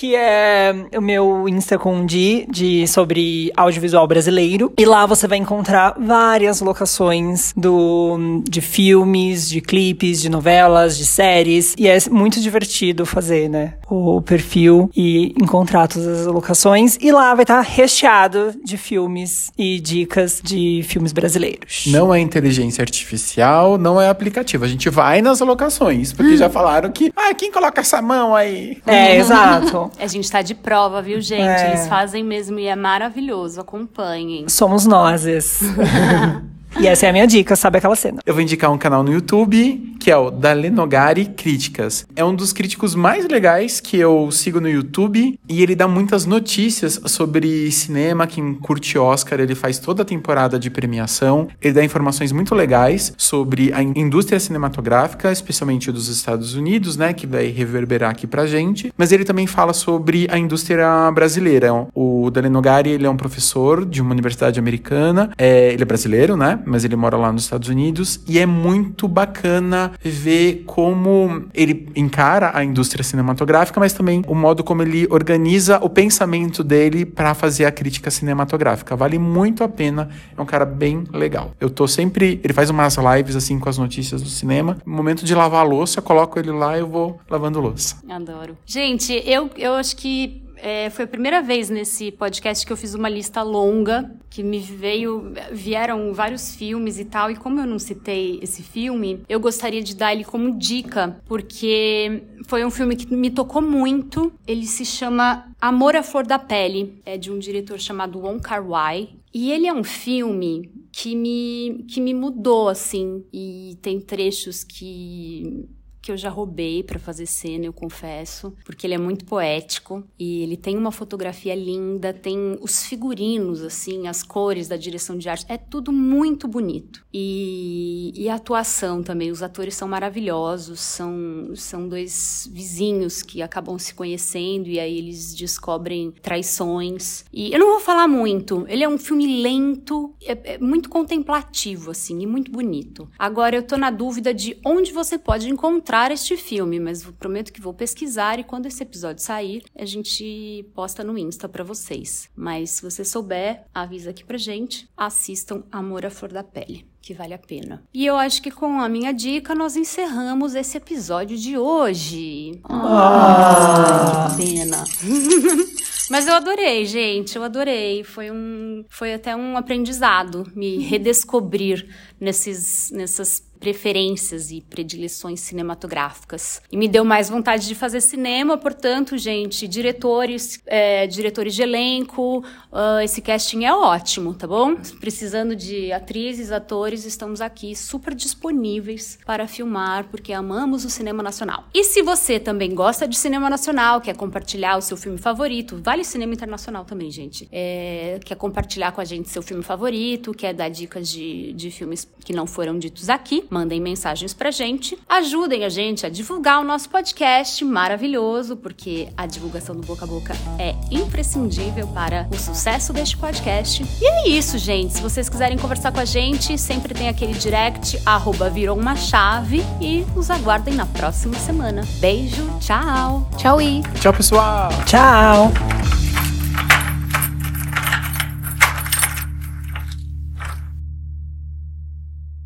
[0.03, 4.73] que é o meu Insta com Di, de sobre audiovisual brasileiro.
[4.77, 11.05] E lá você vai encontrar várias locações do, de filmes, de clipes, de novelas, de
[11.05, 11.73] séries.
[11.77, 13.75] E é muito divertido fazer, né?
[13.89, 16.97] O perfil e encontrar todas as locações.
[16.99, 21.85] E lá vai estar recheado de filmes e dicas de filmes brasileiros.
[21.87, 24.65] Não é inteligência artificial, não é aplicativo.
[24.65, 28.81] A gente vai nas locações, porque já falaram que, ah, quem coloca essa mão aí?
[28.85, 29.92] É, exato.
[29.99, 31.41] A gente tá de prova, viu, gente?
[31.41, 31.69] É.
[31.69, 33.61] Eles fazem mesmo e é maravilhoso.
[33.61, 34.49] Acompanhem.
[34.49, 35.61] Somos nozes.
[36.80, 38.19] E essa é a minha dica, sabe aquela cena?
[38.26, 42.05] Eu vou indicar um canal no YouTube, que é o Dalenogari Críticas.
[42.15, 46.26] É um dos críticos mais legais que eu sigo no YouTube e ele dá muitas
[46.26, 51.47] notícias sobre cinema, quem curte Oscar, ele faz toda a temporada de premiação.
[51.61, 57.28] Ele dá informações muito legais sobre a indústria cinematográfica, especialmente dos Estados Unidos, né, que
[57.28, 58.91] vai reverberar aqui pra gente.
[58.97, 61.71] Mas ele também fala sobre a indústria brasileira.
[61.93, 66.59] O Dalenogari, ele é um professor de uma universidade americana, é, ele é brasileiro, né?
[66.66, 72.51] Mas ele mora lá nos Estados Unidos e é muito bacana ver como ele encara
[72.53, 77.66] a indústria cinematográfica, mas também o modo como ele organiza o pensamento dele para fazer
[77.66, 78.95] a crítica cinematográfica.
[78.95, 81.53] Vale muito a pena, é um cara bem legal.
[81.59, 84.78] Eu tô sempre, ele faz umas lives assim com as notícias do cinema.
[84.86, 87.97] No momento de lavar a louça, eu coloco ele lá e eu vou lavando louça.
[88.09, 88.57] Adoro.
[88.66, 92.93] Gente, eu, eu acho que é, foi a primeira vez nesse podcast que eu fiz
[92.93, 97.79] uma lista longa, que me veio, vieram vários filmes e tal, e como eu não
[97.79, 103.13] citei esse filme, eu gostaria de dar ele como dica, porque foi um filme que
[103.15, 104.31] me tocou muito.
[104.47, 109.09] Ele se chama Amor à Flor da Pele, é de um diretor chamado Wong Kar-wai,
[109.33, 113.23] E ele é um filme que me, que me mudou, assim.
[113.33, 115.67] E tem trechos que
[116.03, 120.43] que eu já roubei para fazer cena, eu confesso, porque ele é muito poético e
[120.43, 125.45] ele tem uma fotografia linda, tem os figurinos, assim, as cores da direção de arte,
[125.47, 127.05] é tudo muito bonito.
[127.13, 133.79] E, e a atuação também, os atores são maravilhosos, são, são dois vizinhos que acabam
[133.79, 137.23] se conhecendo e aí eles descobrem traições.
[137.31, 141.91] E eu não vou falar muito, ele é um filme lento, é, é muito contemplativo,
[141.91, 143.09] assim, e muito bonito.
[143.17, 147.53] Agora eu tô na dúvida de onde você pode encontrar encontrar este filme, mas prometo
[147.53, 152.29] que vou pesquisar e quando esse episódio sair, a gente posta no Insta para vocês.
[152.35, 154.89] Mas se você souber, avisa aqui pra gente.
[154.97, 157.83] Assistam Amor à Flor da Pele que vale a pena.
[157.93, 162.61] E eu acho que com a minha dica nós encerramos esse episódio de hoje.
[162.63, 164.85] Ah, que pena.
[166.09, 168.05] Mas eu adorei, gente, eu adorei.
[168.05, 171.89] Foi um, foi até um aprendizado me redescobrir
[172.19, 176.61] nesses, nessas preferências e predileções cinematográficas.
[176.70, 182.39] E me deu mais vontade de fazer cinema, portanto, gente, diretores, é, diretores de elenco,
[182.39, 184.76] uh, esse casting é ótimo, tá bom?
[184.99, 191.64] Precisando de atrizes, atores, estamos aqui super disponíveis para filmar, porque amamos o cinema nacional.
[191.74, 196.03] E se você também gosta de cinema nacional, quer compartilhar o seu filme favorito, vale
[196.03, 197.47] cinema internacional também, gente.
[197.49, 202.05] É, quer compartilhar com a gente seu filme favorito, quer dar dicas de, de filmes
[202.26, 206.63] que não foram ditos aqui, mandem mensagens pra gente, ajudem a gente a divulgar o
[206.63, 212.91] nosso podcast maravilhoso, porque a divulgação do boca a boca é imprescindível para o sucesso
[212.91, 213.85] deste podcast.
[214.01, 214.95] E é isso, gente.
[214.95, 219.63] Se vocês quiserem conversar com a gente, sempre tem aquele direct, arroba virou uma chave
[219.79, 221.83] e nos aguardem na próxima semana.
[221.99, 223.29] Beijo, tchau.
[223.37, 223.83] Tchau, I.
[224.01, 224.69] Tchau, pessoal.
[224.87, 225.51] Tchau.